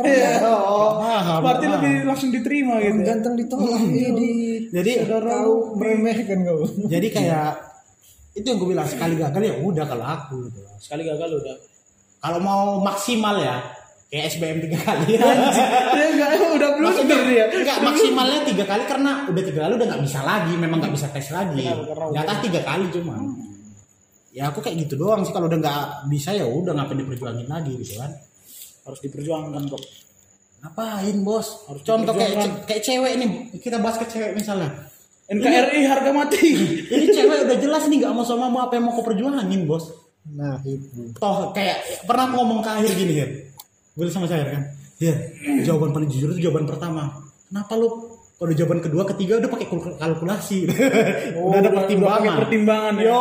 Iya, 0.00 0.40
oh, 0.46 1.02
Paham, 1.02 1.40
berarti 1.44 1.66
paham. 1.66 1.74
lebih 1.76 1.94
langsung 2.08 2.30
diterima 2.30 2.78
gitu. 2.78 3.02
ya? 3.02 3.06
Ganteng 3.10 3.34
ditolak, 3.36 3.82
ini 3.84 4.32
jadi 4.70 4.90
kau 5.04 5.74
meremehkan 5.76 6.38
kau. 6.46 6.62
jadi 6.86 7.08
kayak 7.10 7.50
itu 8.32 8.46
yang 8.46 8.58
gue 8.62 8.68
bilang 8.70 8.86
sekali 8.86 9.18
gagal 9.18 9.42
ya 9.42 9.54
udah 9.60 9.84
kalau 9.84 10.06
aku 10.06 10.36
gitu. 10.48 10.62
Sekali 10.78 11.02
gagal 11.04 11.28
udah. 11.36 11.56
Kalau 12.20 12.38
mau 12.38 12.78
maksimal 12.80 13.36
ya 13.36 13.60
kayak 14.10 14.24
SBM 14.26 14.58
tiga 14.66 14.78
kali. 14.82 15.14
Dia 15.94 16.06
nggak 16.18 16.30
udah 16.58 16.70
belum 16.76 16.94
dia. 17.06 17.46
enggak 17.46 17.78
maksimalnya 17.78 18.40
tiga 18.42 18.64
kali 18.66 18.82
karena 18.90 19.30
udah 19.30 19.42
tiga 19.46 19.60
kali 19.66 19.72
udah 19.78 19.86
nggak 19.86 20.02
bisa 20.02 20.20
lagi, 20.26 20.52
memang 20.58 20.78
nggak 20.82 20.94
bisa 20.98 21.06
tes 21.14 21.30
lagi. 21.30 21.62
Jatah 22.10 22.36
tiga 22.42 22.60
kali 22.66 22.90
cuma. 22.90 23.14
Ya 24.34 24.50
aku 24.50 24.58
kayak 24.62 24.86
gitu 24.86 24.98
doang 24.98 25.22
sih 25.22 25.30
kalau 25.30 25.46
udah 25.46 25.58
nggak 25.62 25.82
bisa 26.10 26.34
ya 26.34 26.46
udah 26.46 26.74
ngapain 26.74 26.98
diperjuangin 27.06 27.46
lagi 27.46 27.72
gitu 27.78 28.02
kan. 28.02 28.10
Harus 28.82 29.00
diperjuangkan 29.06 29.62
kok. 29.70 29.82
Ngapain 30.66 31.16
bos? 31.22 31.70
Harus 31.70 31.82
Contoh 31.86 32.12
kayak 32.12 32.66
kayak 32.66 32.82
cewek 32.82 33.14
nih 33.14 33.30
kita 33.62 33.78
bahas 33.78 33.94
ke 34.02 34.10
cewek 34.10 34.34
misalnya. 34.34 34.90
NKRI 35.30 35.86
harga 35.86 36.10
mati. 36.10 36.42
Ini 36.98 37.06
cewek 37.14 37.46
udah 37.46 37.56
jelas 37.62 37.86
nih 37.86 38.02
nggak 38.02 38.10
mau 38.10 38.26
sama 38.26 38.50
mau 38.50 38.66
apa 38.66 38.74
yang 38.74 38.90
mau 38.90 38.98
kau 38.98 39.06
perjuangin 39.06 39.70
bos. 39.70 39.86
Nah, 40.34 40.58
itu. 40.66 41.14
Toh 41.16 41.54
kayak 41.54 42.06
pernah 42.06 42.34
ngomong 42.34 42.60
ke 42.60 42.70
akhir 42.70 42.92
gini 42.98 43.14
Hir. 43.14 43.49
Boleh 43.92 44.10
sama 44.10 44.26
saya 44.26 44.44
kan? 44.46 44.62
Ya, 44.96 45.16
jawaban 45.62 45.90
paling 45.90 46.08
jujur 46.08 46.30
itu 46.30 46.44
jawaban 46.44 46.64
pertama. 46.64 47.08
Kenapa 47.46 47.72
lu 47.74 47.88
kalau 48.36 48.56
jawaban 48.56 48.80
kedua, 48.80 49.04
ketiga 49.06 49.36
udah 49.36 49.48
pakai 49.48 49.66
kul- 49.68 49.96
kalkulasi. 49.96 50.64
Oh, 51.36 51.52
udah 51.52 51.60
ada 51.60 51.70
pertimbangan. 51.74 52.20
udah 52.22 52.40
pertimbangan 52.40 52.92
ya. 52.96 53.04
Yo, 53.06 53.20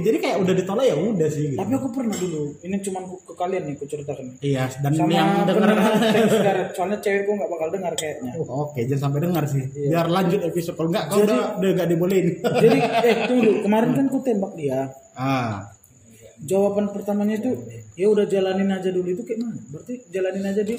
jadi 0.00 0.16
kayak 0.16 0.36
udah 0.38 0.54
ditolak 0.54 0.84
ya 0.84 0.94
udah 0.94 1.28
sih 1.28 1.44
gitu. 1.50 1.58
Tapi 1.58 1.72
aku 1.72 1.88
pernah 1.90 2.14
dulu. 2.14 2.42
Ini 2.58 2.76
cuma 2.80 2.98
ke 3.02 3.34
kalian 3.34 3.62
nih, 3.64 3.74
aku 3.74 3.84
ceritakan. 3.84 4.26
Iya, 4.40 4.62
dan 4.78 4.90
Sama 4.92 5.10
yang 5.10 5.28
karet. 5.46 6.68
Soalnya 6.72 6.98
cewekku 6.98 7.30
nggak 7.34 7.50
bakal 7.50 7.68
dengar 7.68 7.92
kayaknya. 7.94 8.30
Oke, 8.40 8.80
jangan 8.84 9.02
sampai 9.02 9.20
dengar 9.22 9.44
sih. 9.44 9.62
Iya. 9.68 9.88
Biar 9.90 10.06
lanjut 10.08 10.40
episode. 10.44 10.74
Kalau 10.74 10.88
enggak, 10.88 11.04
kalau 11.08 11.22
udah 11.24 11.38
udah 11.58 11.70
enggak 11.70 11.88
dibolehin. 11.90 12.26
Jadi, 12.38 12.78
eh 13.02 13.16
tunggu. 13.26 13.50
Kemarin 13.66 13.90
kan 13.92 14.06
ku 14.06 14.18
tembak 14.20 14.52
dia. 14.54 14.78
ah, 15.14 15.73
Jawaban 16.42 16.90
pertamanya 16.90 17.38
itu, 17.38 17.54
ya 17.94 18.10
udah 18.10 18.26
jalanin 18.26 18.66
aja 18.68 18.90
dulu 18.90 19.06
itu 19.06 19.22
kayak 19.22 19.38
mana? 19.38 19.60
Berarti 19.70 19.94
jalanin 20.10 20.44
aja 20.44 20.62
dulu. 20.62 20.78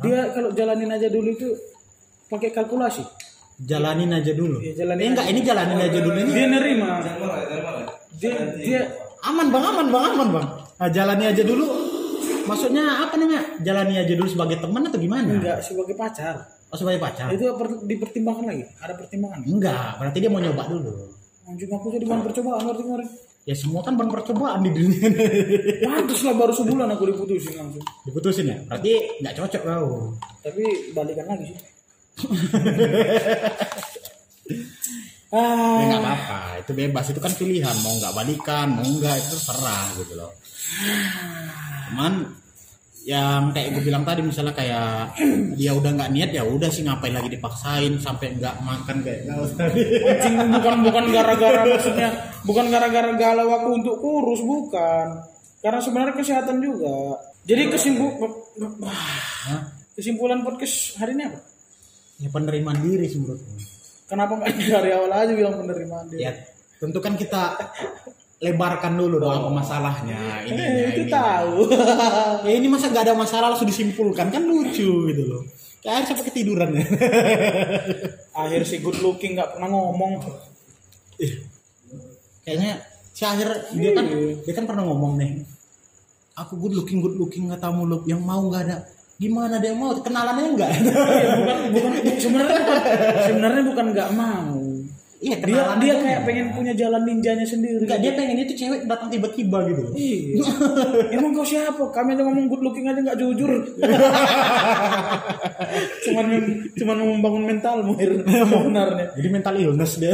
Dia 0.00 0.18
kalau 0.32 0.50
jalanin 0.50 0.90
aja 0.90 1.08
dulu 1.08 1.28
itu 1.28 1.48
pakai 2.26 2.50
kalkulasi. 2.50 3.04
jalanin 3.60 4.08
aja 4.08 4.32
dulu. 4.32 4.56
Iya, 4.56 4.72
jalanin 4.80 5.04
Eh, 5.04 5.08
enggak, 5.12 5.26
ini 5.28 5.40
jalanin 5.44 5.76
aja 5.76 5.98
dulu 6.00 6.16
ini. 6.16 6.30
Dia 6.32 6.46
nerima. 6.48 6.88
Dia, 8.16 8.32
dia 8.56 8.80
Aman 9.20 9.52
bang, 9.52 9.60
aman 9.60 9.86
bang, 9.92 10.04
aman 10.16 10.28
bang. 10.32 10.46
Nah, 10.80 10.88
jalani 10.88 11.24
aja 11.28 11.44
dulu. 11.44 11.68
Maksudnya 12.48 13.04
apa 13.04 13.20
namanya? 13.20 13.60
Jalani 13.60 14.00
aja 14.00 14.12
dulu 14.16 14.24
sebagai 14.26 14.56
teman 14.56 14.88
atau 14.88 14.96
gimana? 14.96 15.28
enggak 15.28 15.60
sebagai 15.60 15.92
pacar. 15.92 16.40
Oh 16.72 16.76
sebagai 16.80 16.96
pacar? 16.96 17.28
Itu 17.28 17.52
per- 17.52 17.84
dipertimbangkan 17.84 18.48
lagi. 18.48 18.64
Ada 18.80 18.96
pertimbangan. 18.96 19.44
Enggak, 19.44 20.00
berarti 20.00 20.18
dia 20.24 20.30
mau 20.32 20.40
nyoba 20.40 20.64
dulu. 20.64 21.12
Anjing 21.44 21.68
aku 21.68 21.86
jadi 21.92 22.04
bahan 22.08 22.22
percobaan 22.24 22.62
ngerti 22.64 22.82
kemarin. 22.88 23.08
Ya 23.48 23.56
semua 23.56 23.80
kan 23.80 23.96
baru 23.96 24.20
percobaan 24.20 24.60
di 24.60 24.70
dunia 24.70 25.00
ini. 25.00 25.24
Pantes 25.80 26.20
lah 26.28 26.36
baru 26.36 26.52
sebulan 26.52 26.92
aku 26.92 27.08
diputusin 27.08 27.56
langsung. 27.56 27.84
Diputusin 28.04 28.52
ya? 28.52 28.58
Berarti 28.68 28.92
nggak 29.24 29.34
cocok 29.40 29.62
kau. 29.64 30.12
Tapi 30.44 30.64
balikan 30.92 31.24
lagi 31.24 31.44
sih. 31.48 31.58
ah, 35.32 35.80
Ya 35.80 35.84
nggak 35.88 36.02
apa-apa, 36.04 36.40
itu 36.60 36.72
bebas, 36.76 37.06
itu 37.08 37.20
kan 37.22 37.32
pilihan. 37.32 37.76
Mau 37.80 37.96
nggak 37.96 38.12
balikan, 38.12 38.76
mau 38.76 38.84
nggak 38.84 39.16
itu 39.16 39.28
terserah 39.32 39.88
gitu 39.96 40.12
loh. 40.20 40.30
Cuman 41.90 42.12
yang 43.10 43.50
kayak 43.50 43.74
gue 43.74 43.82
bilang 43.82 44.06
tadi 44.06 44.22
misalnya 44.22 44.54
kayak 44.54 45.18
dia 45.58 45.74
udah 45.74 45.90
nggak 45.98 46.10
niat 46.14 46.30
ya 46.30 46.46
udah 46.46 46.70
sih 46.70 46.86
ngapain 46.86 47.10
lagi 47.10 47.34
dipaksain 47.34 47.98
sampai 47.98 48.38
nggak 48.38 48.54
makan 48.62 49.02
kayak 49.02 49.26
tadi. 49.58 49.82
anjing 50.06 50.36
bukan 50.54 50.74
bukan 50.86 51.04
gara-gara 51.10 51.66
maksudnya 51.66 52.08
bukan 52.46 52.70
gara-gara 52.70 53.10
galau 53.18 53.50
aku 53.50 53.68
untuk 53.82 53.94
kurus 53.98 54.40
bukan. 54.46 55.26
Karena 55.60 55.80
sebenarnya 55.82 56.14
kesehatan 56.16 56.62
juga. 56.62 57.18
Jadi 57.44 57.62
kesimpu 57.74 58.06
Hah? 58.86 59.60
kesimpulan 59.98 60.46
podcast 60.46 60.94
hari 61.02 61.18
ini 61.18 61.26
apa? 61.34 61.40
Ya 62.22 62.30
penerimaan 62.30 62.78
diri 62.78 63.10
sih 63.10 63.18
menurutku. 63.18 63.58
Kenapa 64.06 64.38
nggak 64.38 64.54
dari 64.78 64.90
awal 64.94 65.10
aja 65.10 65.32
bilang 65.34 65.58
penerimaan 65.58 66.06
diri? 66.06 66.30
Ya 66.30 66.32
tentu 66.78 67.02
kan 67.02 67.18
kita 67.18 67.58
lebarkan 68.40 68.92
dulu 68.96 69.20
dong. 69.20 69.32
Apa 69.36 69.50
masalahnya 69.52 70.40
ini 70.48 70.56
Eh, 70.56 70.88
itu 70.96 71.02
tahu. 71.12 71.68
ya 72.48 72.52
ini 72.56 72.66
masa 72.66 72.88
nggak 72.88 73.04
ada 73.12 73.14
masalah 73.14 73.52
langsung 73.52 73.68
disimpulkan. 73.68 74.32
Kan 74.32 74.48
lucu 74.48 75.06
gitu 75.12 75.22
loh. 75.28 75.44
Kayak 75.80 75.94
air 75.96 76.04
sampai 76.08 76.24
ketiduran. 76.28 76.70
Ya 78.30 78.46
Akhir 78.48 78.64
si 78.64 78.80
good 78.80 78.96
looking 79.04 79.36
nggak 79.36 79.52
pernah 79.58 79.68
ngomong. 79.68 80.16
kayaknya 82.40 82.80
si 83.12 83.28
akhir 83.28 83.68
dia 83.76 83.92
kan 83.92 84.06
dia 84.40 84.54
kan 84.56 84.64
pernah 84.64 84.88
ngomong 84.88 85.20
nih. 85.20 85.44
Aku 86.40 86.56
good 86.56 86.72
looking 86.72 87.04
good 87.04 87.20
looking 87.20 87.52
nggak 87.52 87.60
tahu 87.60 87.84
mulu 87.84 88.00
yang 88.08 88.24
mau 88.24 88.40
nggak 88.48 88.64
ada. 88.64 88.80
Gimana 89.20 89.60
dia 89.60 89.76
mau? 89.76 89.92
Kenalannya 90.00 90.56
enggak 90.56 90.70
Ya, 90.80 91.36
bukan 91.36 91.56
bukan 91.76 91.92
sebenarnya 92.16 92.60
bukan 92.64 92.80
sebenarnya 93.20 93.62
bukan 93.68 93.86
nggak 93.92 94.10
mau. 94.16 94.59
Iya 95.20 95.36
Dia 95.38 95.62
dia 95.76 95.94
kayak 95.96 96.20
pengen 96.24 96.46
punya 96.50 96.72
jalan 96.72 97.02
ninjanya 97.02 97.44
sendiri. 97.44 97.84
enggak 97.84 98.00
dia 98.00 98.12
pengen 98.14 98.36
itu 98.38 98.54
cewek 98.54 98.84
datang 98.84 99.08
tiba-tiba 99.08 99.58
gitu 99.66 99.82
Iya. 99.92 100.44
Emang 101.14 101.30
kau 101.30 101.44
siapa? 101.44 101.84
Kami 101.86 102.08
aja 102.10 102.22
ngomong 102.22 102.46
good 102.46 102.62
looking 102.62 102.84
aja 102.84 102.98
nggak 102.98 103.16
jujur. 103.16 103.52
cuman 106.02 106.24
cuman 106.72 106.96
mau 106.96 107.08
membangun 107.12 107.42
mentalmu 107.46 107.92
Her. 107.94 108.12
sebenarnya. 108.24 109.06
jadi 109.14 109.28
mental 109.30 109.54
illness 109.56 109.92
dia 109.96 110.12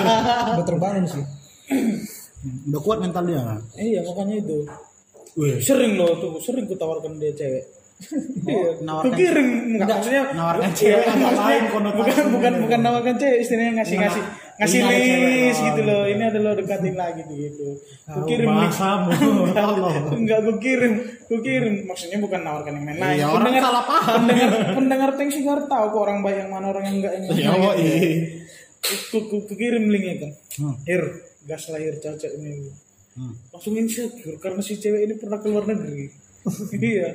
Udah 0.52 0.64
terbangun 0.64 1.04
sih. 1.06 1.22
udah 2.68 2.80
kuat 2.80 2.98
mentalnya 2.98 3.58
Iya 3.74 4.02
makanya 4.02 4.34
itu. 4.38 4.58
Wih, 5.34 5.58
Sering 5.60 5.94
loh 5.94 6.18
tuh, 6.18 6.34
sering 6.40 6.66
ku 6.66 6.74
tawarkan 6.74 7.14
dia 7.16 7.30
cewek. 7.30 7.62
Iya, 8.44 8.78
nawarkan- 8.80 9.04
ku 9.04 9.10
kirim 9.12 9.48
enggak 9.72 9.86
maksudnya 9.92 10.22
nawarkan 10.32 10.66
Iya, 10.66 10.76
cewek 10.76 11.04
maksudnya 11.08 11.30
lain. 11.36 11.62
Bukan 11.68 12.26
bukan 12.32 12.52
bukan 12.60 12.78
nawarkan 12.80 13.14
cewek, 13.16 13.38
istilahnya 13.40 13.72
ngasih 13.76 13.96
ngasih 13.98 14.22
ngasih 14.58 14.78
Ini 14.78 14.90
cewek, 14.90 15.30
list 15.38 15.60
gitu 15.62 15.80
loh. 15.86 16.02
iya. 16.02 16.12
Ini 16.18 16.22
ada 16.28 16.38
lo 16.42 16.50
dekatin 16.58 16.94
lagi 16.98 17.22
gitu. 17.30 17.78
Tahu 18.04 18.26
kirim 18.26 18.48
link. 18.50 18.74
Enggak 20.18 20.38
gue 20.42 20.56
kirim, 20.58 20.92
gue 21.30 21.40
kirim. 21.40 21.74
Maksudnya 21.86 22.18
bukan 22.18 22.40
nawarkan 22.42 22.72
yang 22.74 22.84
main-main. 22.84 23.16
Iya, 23.22 23.26
orang 23.30 23.54
salah 23.54 23.84
paham. 23.86 24.14
Pendengar, 24.26 24.50
pendengar 24.74 25.10
Tank 25.14 25.30
Sigar 25.30 25.60
tahu 25.64 25.84
kok 25.88 26.00
orang 26.02 26.18
baik 26.20 26.36
yang 26.42 26.50
mana 26.50 26.66
orang 26.68 26.84
yang 26.84 26.96
enggak 26.98 27.12
yang 27.14 27.24
Ya, 27.24 27.30
gitu. 27.30 27.70
iya. 27.78 28.10
Ku, 28.78 29.18
ku, 29.30 29.36
ku 29.46 29.54
kirim 29.54 29.86
linknya 29.86 30.14
kan. 30.26 30.30
Hmm. 30.58 30.74
Hir, 30.82 31.02
gas 31.46 31.70
lahir 31.70 31.94
cocok 31.96 32.30
ini. 32.36 32.70
Hmm. 33.14 33.34
Langsung 33.50 33.74
insecure 33.74 34.38
karena 34.38 34.58
si 34.58 34.74
cewek 34.74 35.06
ini 35.06 35.14
pernah 35.14 35.38
keluar 35.38 35.66
negeri. 35.66 36.10
iya. 36.82 37.14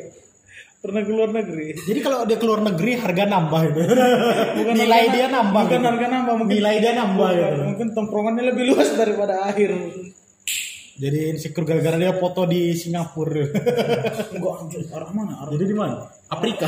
Pernah 0.83 0.99
keluar 1.07 1.31
negeri. 1.31 1.79
Jadi 1.79 1.99
kalau 2.03 2.27
dia 2.27 2.35
keluar 2.35 2.59
negeri 2.59 2.99
harga 2.99 3.23
nambah 3.23 3.61
gitu. 3.71 3.81
Bukan 3.87 4.73
Nilai 4.75 5.01
harga- 5.07 5.15
dia 5.15 5.25
nambah. 5.31 5.61
Bukan 5.63 5.79
gitu. 5.79 5.87
harga 5.87 6.07
nambah 6.11 6.33
mungkin. 6.35 6.53
Nilai 6.59 6.75
dia 6.83 6.91
nambah 6.91 7.29
Bukan, 7.31 7.39
gitu. 7.47 7.61
Mungkin 7.71 7.87
tongkrongannya 7.95 8.43
lebih 8.51 8.63
luas 8.75 8.89
daripada 8.91 9.47
akhir. 9.47 9.71
Jadi 10.93 11.19
insecure 11.31 11.63
gara-gara 11.63 11.95
dia 11.95 12.11
foto 12.13 12.43
di 12.43 12.75
Singapura. 12.75 13.47
Enggak 14.35 14.53
anjir, 14.59 14.83
arah 14.91 15.09
mana? 15.09 15.33
Arah 15.39 15.51
Jadi 15.55 15.65
di 15.65 15.73
mana? 15.73 15.95
Afrika. 16.27 16.67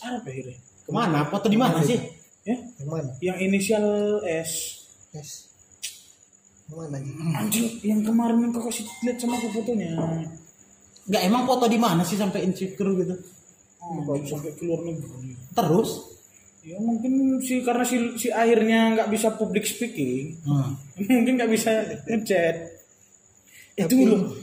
Arab 0.00 0.22
ya? 0.24 0.32
Ya? 0.38 0.54
Ke 0.86 0.90
mana? 0.94 1.18
Foto 1.26 1.46
di 1.50 1.58
mana 1.58 1.82
sih? 1.82 1.98
Ya? 2.46 2.56
Yang 2.78 2.88
mana? 2.88 3.10
Yang 3.18 3.36
inisial 3.42 3.84
S. 4.24 4.50
Yang 5.12 6.76
mana? 6.78 6.96
Anjing, 7.36 7.66
yang 7.82 8.00
kemarin 8.00 8.38
yang 8.38 8.54
kau 8.54 8.62
kasih 8.64 8.86
lihat 9.02 9.18
sama 9.18 9.34
aku 9.34 9.50
fotonya. 9.50 9.98
Enggak 11.10 11.26
emang 11.26 11.42
foto 11.42 11.66
di 11.66 11.74
mana 11.74 12.06
sih 12.06 12.14
sampai 12.14 12.46
insecure 12.46 12.94
gitu? 13.02 13.18
Oh, 13.82 13.98
baru 14.06 14.22
sampai 14.22 14.54
ke 14.54 14.62
luar 14.62 14.86
negeri. 14.86 15.34
Terus? 15.50 15.90
Ya 16.62 16.78
mungkin 16.78 17.42
sih 17.42 17.66
karena 17.66 17.82
si, 17.82 18.14
si 18.14 18.30
akhirnya 18.30 18.94
nggak 18.94 19.10
bisa 19.10 19.34
public 19.34 19.66
speaking, 19.66 20.38
Hmm. 20.46 20.78
mungkin 21.18 21.34
nggak 21.34 21.50
bisa 21.50 21.82
ngechat. 22.06 22.56
Itu 23.74 23.94
loh. 24.06 24.38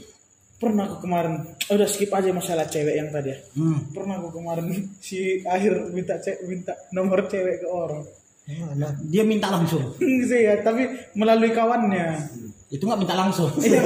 Pernah 0.58 0.90
aku 0.90 1.06
kemarin, 1.06 1.40
oh, 1.70 1.74
udah 1.78 1.86
skip 1.88 2.10
aja 2.10 2.34
masalah 2.34 2.66
cewek 2.68 3.00
yang 3.00 3.08
tadi 3.14 3.32
ya. 3.32 3.38
Hmm. 3.56 3.88
Pernah 3.94 4.20
aku 4.20 4.42
kemarin 4.42 4.68
si 5.08 5.40
akhir 5.48 5.88
minta 5.96 6.20
cek 6.20 6.44
minta 6.44 6.76
nomor 6.92 7.24
cewek 7.32 7.64
ke 7.64 7.66
orang. 7.70 8.04
Mana? 8.44 8.92
Dia 9.08 9.24
minta 9.24 9.48
langsung. 9.48 9.96
sih 10.28 10.40
ya, 10.44 10.60
tapi 10.60 10.84
melalui 11.16 11.54
kawannya. 11.54 12.28
Itu 12.68 12.84
nggak 12.84 13.00
minta 13.00 13.16
langsung. 13.16 13.48
Iya, 13.56 13.80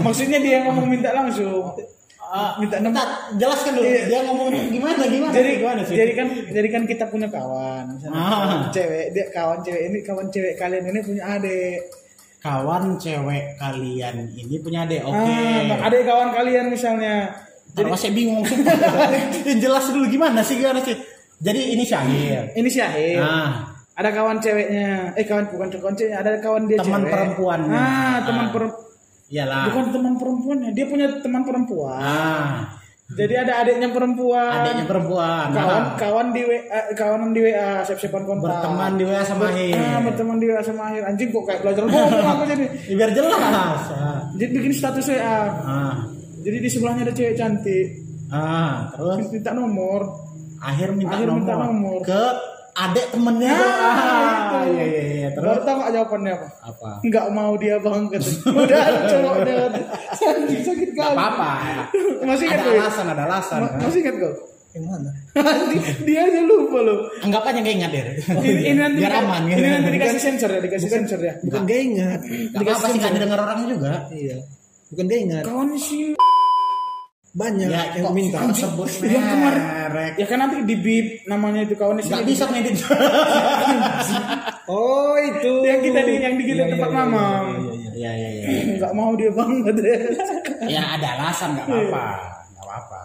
maksudnya 0.00 0.40
dia 0.40 0.64
ngomong 0.64 0.88
minta 0.88 1.12
langsung. 1.12 1.76
Ah, 2.26 2.58
minta. 2.58 2.82
Bentar, 2.82 3.06
jelaskan 3.34 3.72
dulu. 3.74 3.86
Iya. 3.86 4.02
Dia 4.06 4.20
ngomong 4.26 4.48
gimana 4.68 5.02
gimana? 5.06 5.30
Jadi 5.30 5.50
gimana 5.56 5.80
sih? 5.82 5.94
jadi 5.94 6.12
kan 6.12 6.26
jadi 6.48 6.68
kan 6.68 6.82
kita 6.84 7.04
punya 7.06 7.28
kawan, 7.28 7.84
misalnya 7.88 8.18
Ah. 8.18 8.30
kawan 8.42 8.62
cewek, 8.68 9.06
dia 9.10 9.24
kawan 9.30 9.58
cewek 9.62 9.82
ini 9.86 9.98
kawan 10.02 10.26
cewek 10.28 10.54
kalian 10.56 10.84
ini 10.84 11.00
punya 11.00 11.22
adik. 11.32 11.78
kawan 12.42 12.84
cewek 12.96 13.44
kalian 13.56 14.16
ini 14.28 14.56
punya 14.58 14.78
adik. 14.82 15.02
Oke. 15.02 15.14
Ah, 15.14 15.86
adik 15.86 16.02
kawan 16.02 16.30
kalian 16.32 16.66
misalnya. 16.66 17.30
Jadi 17.72 17.90
saya 17.92 18.12
bingung. 18.12 18.42
jelas 19.62 19.84
dulu 19.86 20.06
gimana 20.06 20.40
sih 20.40 20.56
gimana 20.56 20.80
sih? 20.80 20.96
Jadi 21.36 21.76
ini 21.76 21.84
Syahir. 21.84 22.50
Ini 22.54 22.68
Syahid. 22.68 23.20
Nah, 23.20 23.76
Ada 23.96 24.12
kawan 24.12 24.36
ceweknya, 24.38 25.08
eh 25.16 25.24
kawan 25.24 25.48
bukan 25.48 25.68
kawan 25.72 25.96
ceweknya, 25.96 26.20
ada 26.20 26.36
kawan 26.36 26.68
dia 26.68 26.76
Teman 26.76 27.00
cewek. 27.00 27.12
perempuannya. 27.12 27.72
Ah, 27.72 28.16
teman 28.22 28.44
Ah. 28.44 28.52
perempuan. 28.52 28.84
Iyalah. 29.28 29.62
Bukan 29.68 29.84
teman 29.90 30.14
perempuannya, 30.14 30.70
dia 30.70 30.84
punya 30.84 31.06
teman 31.18 31.42
perempuan. 31.42 31.98
Ah, 31.98 32.74
Jadi 33.08 33.34
ada 33.34 33.52
adiknya 33.60 33.88
perempuan. 33.88 34.50
adiknya 34.56 34.82
perempuan. 34.84 35.46
kawan 35.48 35.82
Nah, 35.84 35.94
kawan 35.94 36.26
di 36.30 36.42
WA, 36.42 36.58
kawanan 36.92 37.30
di 37.30 37.40
WA, 37.40 37.70
siap-siapan 37.80 38.22
kontak. 38.24 38.50
berteman 38.50 38.92
di 38.94 39.04
WA 39.04 39.22
sama 39.22 39.46
Akhir. 39.46 39.74
Ah, 39.74 39.98
berteman 40.00 40.36
di 40.36 40.46
WA 40.46 40.58
sama 40.60 40.82
akhir. 40.88 41.02
Anjing 41.04 41.28
kok 41.30 41.44
kayak 41.44 41.60
belajar 41.60 41.82
ngomong 41.84 42.10
aku 42.26 42.44
jadi. 42.50 42.64
Ya, 42.84 42.94
biar 42.96 43.10
jelas. 43.12 43.82
Ah. 43.88 44.18
Jadi 44.32 44.50
bikin 44.52 44.72
status 44.72 45.06
WA. 45.08 45.38
Ah, 45.62 45.94
Jadi 46.40 46.56
di 46.58 46.68
sebelahnya 46.68 47.02
ada 47.02 47.12
cewek 47.12 47.34
cantik. 47.34 47.86
ah, 48.28 48.90
terus 48.92 49.30
Minta 49.30 49.50
nomor. 49.52 50.00
akhir 50.58 50.88
minta, 50.92 51.14
Akhir 51.14 51.26
nomor, 51.28 51.38
minta 51.40 51.54
nomor. 51.60 51.98
ke 52.02 52.22
adik 52.76 53.06
temennya. 53.08 53.56
Ah, 53.56 53.64
ah, 53.88 54.36
itu. 54.36 54.58
iya 54.70 54.84
iya 54.84 55.02
iya. 55.02 55.28
Baru 55.32 55.44
Terus 55.50 55.64
tahu 55.64 55.76
gak 55.78 55.92
jawabannya 55.92 56.32
apa? 56.32 56.48
apa? 56.62 56.90
Enggak 57.00 57.26
mau 57.30 57.52
dia 57.56 57.76
bang 57.76 58.02
kata. 58.06 58.30
Udah 58.52 58.80
ada 58.82 59.00
cowoknya. 59.06 59.54
Sakit 60.12 60.60
sakit 60.62 60.90
kali. 60.92 61.14
apa-apa. 61.14 61.50
Masih 62.22 62.44
ingat 62.46 62.58
Ada 62.58 62.68
gue? 62.68 62.76
alasan, 62.78 63.06
ada 63.08 63.22
alasan. 63.24 63.58
Ma- 63.60 63.74
Masih 63.80 64.00
ingat 64.00 64.16
kau? 64.18 64.32
Yang 64.70 64.84
mana? 64.86 65.10
dia 66.04 66.20
aja 66.22 66.40
lupa 66.42 66.78
loh. 66.78 66.98
Anggap 67.18 67.42
aja 67.46 67.58
gak 67.58 67.74
ingat 67.74 67.90
deh. 67.90 68.04
Ini, 68.44 68.50
ini 68.66 68.78
nanti 68.78 68.98
biar 69.00 69.14
aman. 69.18 69.42
Ini 69.46 69.68
nanti 69.72 69.90
dikasih 69.90 70.20
sensor 70.20 70.50
ya, 70.52 70.60
dikasih 70.60 70.90
sensor 70.90 71.20
ya. 71.20 71.32
Bukan 71.40 71.60
gak 71.64 71.80
ingat. 71.80 72.20
Gak 72.52 72.60
apa-apa 72.62 72.86
sih 72.92 72.98
gak 72.98 73.12
didengar 73.12 73.40
orang 73.40 73.58
juga. 73.64 73.92
Iya. 74.12 74.36
Bukan 74.92 75.04
gak 75.06 75.20
ingat. 75.24 75.42
Kawan 75.42 75.68
si 75.76 76.12
Banyak 77.36 77.68
Ya, 77.68 77.82
yang 77.94 78.10
minta. 78.10 78.40
sebut 78.56 78.88
yang 79.04 79.20
kemarin 79.20 79.60
merek. 79.60 80.12
ya 80.16 80.24
kan 80.24 80.38
nanti 80.40 80.56
di 80.64 80.76
beat 80.76 81.08
namanya 81.26 81.60
itu 81.62 81.76
kawan 81.76 82.00
si 82.00 82.08
Gak 82.08 82.24
bisa 82.24 82.48
ngedit. 82.48 82.80
Oh 84.66 85.14
itu. 85.16 85.52
yang 85.62 85.78
kita 85.78 86.00
di 86.02 86.12
yang 86.18 86.34
di 86.34 86.44
kita 86.44 86.62
Iya, 86.64 86.72
tempat 86.72 86.90
iya, 86.90 86.96
mamam. 86.98 87.44
Iya 87.94 88.10
iya 88.12 88.28
iya. 88.32 88.46
Enggak 88.74 88.92
mau 88.92 89.14
dia 89.14 89.30
banget. 89.30 89.74
Ya 90.66 90.82
ada 90.96 91.08
alasan 91.14 91.54
gak 91.54 91.66
apa-apa. 91.66 92.04
Gak 92.50 92.64
apa-apa. 92.64 93.00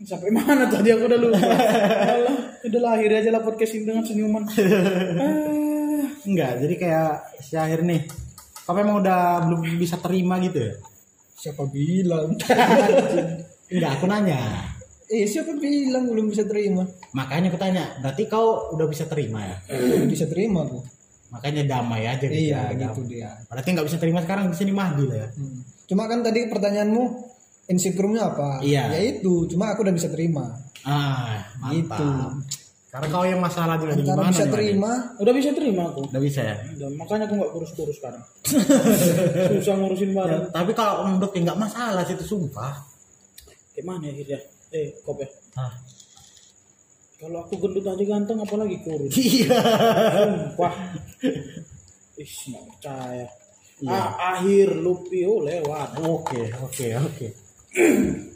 Sampai 0.00 0.30
mana 0.30 0.64
tadi 0.64 0.88
aku 0.88 1.04
udah 1.04 1.18
lupa. 1.18 1.36
Allah, 1.40 2.36
udah 2.62 2.80
lah 2.80 2.92
akhirnya 2.94 3.18
aja 3.20 3.30
lah 3.30 3.42
podcast 3.42 3.74
ini 3.74 3.84
dengan 3.84 4.00
senyuman. 4.00 4.42
Ah, 4.48 6.04
Enggak, 6.22 6.52
jadi 6.58 6.74
kayak 6.76 7.10
si 7.40 7.54
akhir 7.54 7.80
nih. 7.82 8.06
Kamu 8.64 8.78
emang 8.78 8.96
udah 9.00 9.20
belum 9.44 9.60
bisa 9.76 9.98
terima 9.98 10.38
gitu 10.38 10.62
ya? 10.62 10.72
Siapa 11.40 11.64
bilang? 11.72 12.36
Enggak, 13.72 13.90
aku 13.96 14.04
nanya. 14.04 14.68
eh 15.10 15.26
siapa 15.26 15.56
bilang 15.58 16.06
belum 16.06 16.30
bisa 16.30 16.46
terima? 16.46 16.86
Makanya 17.16 17.50
aku 17.50 17.58
tanya, 17.58 17.98
berarti 17.98 18.30
kau 18.30 18.70
udah 18.76 18.86
bisa 18.86 19.10
terima 19.10 19.42
ya? 19.42 19.56
Bisa 20.06 20.30
terima 20.30 20.62
aku. 20.62 20.78
Makanya 21.34 21.66
damai 21.66 22.06
aja 22.06 22.26
gitu. 22.26 22.50
Iya 22.50 22.70
ya, 22.70 22.78
gitu 22.78 23.00
dia. 23.10 23.30
Berarti 23.50 23.68
nggak 23.74 23.86
bisa 23.90 23.98
terima 23.98 24.22
sekarang 24.22 24.52
di 24.52 24.56
sini 24.58 24.70
Mahdi 24.70 25.04
lah 25.10 25.18
ya. 25.26 25.28
Hmm. 25.34 25.58
Cuma 25.90 26.06
kan 26.06 26.22
tadi 26.22 26.46
pertanyaanmu 26.46 27.02
insecure-nya 27.70 28.22
apa? 28.34 28.62
Iya. 28.62 28.84
Ya 28.94 29.00
itu, 29.02 29.46
cuma 29.50 29.74
aku 29.74 29.82
udah 29.82 29.94
bisa 29.94 30.10
terima. 30.10 30.46
Ah, 30.86 31.42
mantap. 31.58 31.98
Gitu. 31.98 32.06
Karena 32.90 33.06
kau 33.06 33.22
yang 33.22 33.38
masalah 33.38 33.78
juga 33.78 33.94
di 33.94 34.02
mana? 34.02 34.34
bisa 34.34 34.42
nih, 34.42 34.50
terima, 34.50 34.92
udah 35.22 35.32
bisa 35.32 35.50
terima 35.54 35.82
aku. 35.94 36.10
Udah 36.10 36.22
bisa 36.22 36.40
ya. 36.42 36.56
Udah, 36.74 36.90
makanya 36.98 37.24
aku 37.30 37.34
nggak 37.38 37.52
kurus-kurus 37.54 37.96
sekarang. 38.02 38.22
Susah 39.62 39.74
ngurusin 39.78 40.10
Ya, 40.10 40.16
barang. 40.18 40.42
tapi 40.50 40.72
kalau 40.74 41.06
menurut 41.06 41.30
nggak 41.30 41.54
masalah 41.54 42.02
sih 42.02 42.18
itu 42.18 42.26
sumpah. 42.26 42.82
Gimana 43.78 44.10
ya 44.10 44.12
akhirnya? 44.18 44.40
Eh, 44.74 44.90
kop 45.06 45.22
ya. 45.22 45.30
Ah. 45.54 45.70
Kalau 47.20 47.46
aku 47.46 47.54
gendut 47.62 47.86
aja 47.86 48.04
ganteng 48.04 48.42
apalagi 48.42 48.82
kurus. 48.82 49.14
Iya. 49.14 49.54
Sumpah. 50.26 50.74
Ih, 52.18 52.26
nggak 52.50 52.64
percaya. 52.74 53.26
Ah, 53.86 54.36
akhir 54.36 54.76
Lupi 54.76 55.24
oh 55.24 55.40
lewat. 55.46 55.94
Oke, 56.02 56.42
oke, 56.58 56.86
oke. 56.98 57.26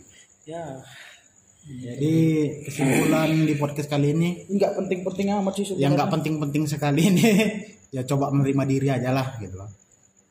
Ya, 0.45 0.61
Jadi 1.65 2.15
kesimpulan 2.69 3.33
di 3.49 3.57
podcast 3.57 3.89
kali 3.89 4.13
ini 4.13 4.45
nggak 4.53 4.85
penting-penting 4.85 5.33
amat 5.41 5.55
sih 5.57 5.81
yang 5.81 5.97
nggak 5.97 6.13
penting-penting 6.13 6.69
sekali 6.69 7.09
ini 7.09 7.25
ya 7.97 8.05
coba 8.05 8.29
menerima 8.29 8.65
diri 8.69 8.89
aja 8.93 9.09
lah 9.09 9.41
gitu 9.41 9.57
loh. 9.57 9.73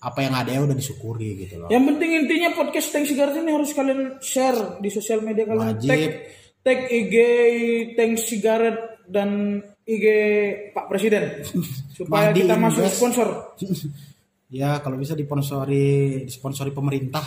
Apa 0.04 0.19
yang 0.22 0.38
ada 0.38 0.54
ya 0.54 0.62
udah 0.62 0.78
disyukuri 0.78 1.48
gitu 1.48 1.58
loh. 1.58 1.74
Yang 1.74 1.84
penting 1.89 2.10
intinya 2.22 2.50
podcast 2.54 2.93
Tank 2.93 3.10
Sigaret 3.10 3.34
ini 3.34 3.50
harus 3.50 3.74
kalian 3.74 4.22
share 4.22 4.78
di 4.78 4.89
sosial 4.93 5.26
media 5.26 5.50
kalian. 5.50 5.74
Wajib. 5.74 5.89
Tag, 5.89 6.02
tag 6.62 6.80
IG 6.93 7.15
Tank 7.98 8.13
Sigaret 8.22 8.78
dan 9.10 9.58
IG 9.89 10.06
Pak 10.69 10.86
Presiden 10.86 11.41
supaya 11.98 12.30
Mahdi 12.30 12.46
kita 12.46 12.56
masuk 12.62 12.84
sponsor 12.93 13.28
Ya 14.54 14.78
kalau 14.86 15.02
bisa 15.02 15.18
disponsori 15.18 16.22
disponsori 16.30 16.70
pemerintah. 16.70 17.26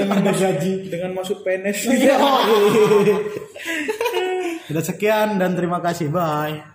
dengan 0.00 0.32
gaji 0.32 0.88
dengan 0.88 1.12
masuk 1.20 1.44
PNS. 1.44 1.92
Sudah 4.72 4.80
sekian 4.80 5.36
dan 5.36 5.52
terima 5.52 5.84
kasih. 5.84 6.08
Bye. 6.08 6.71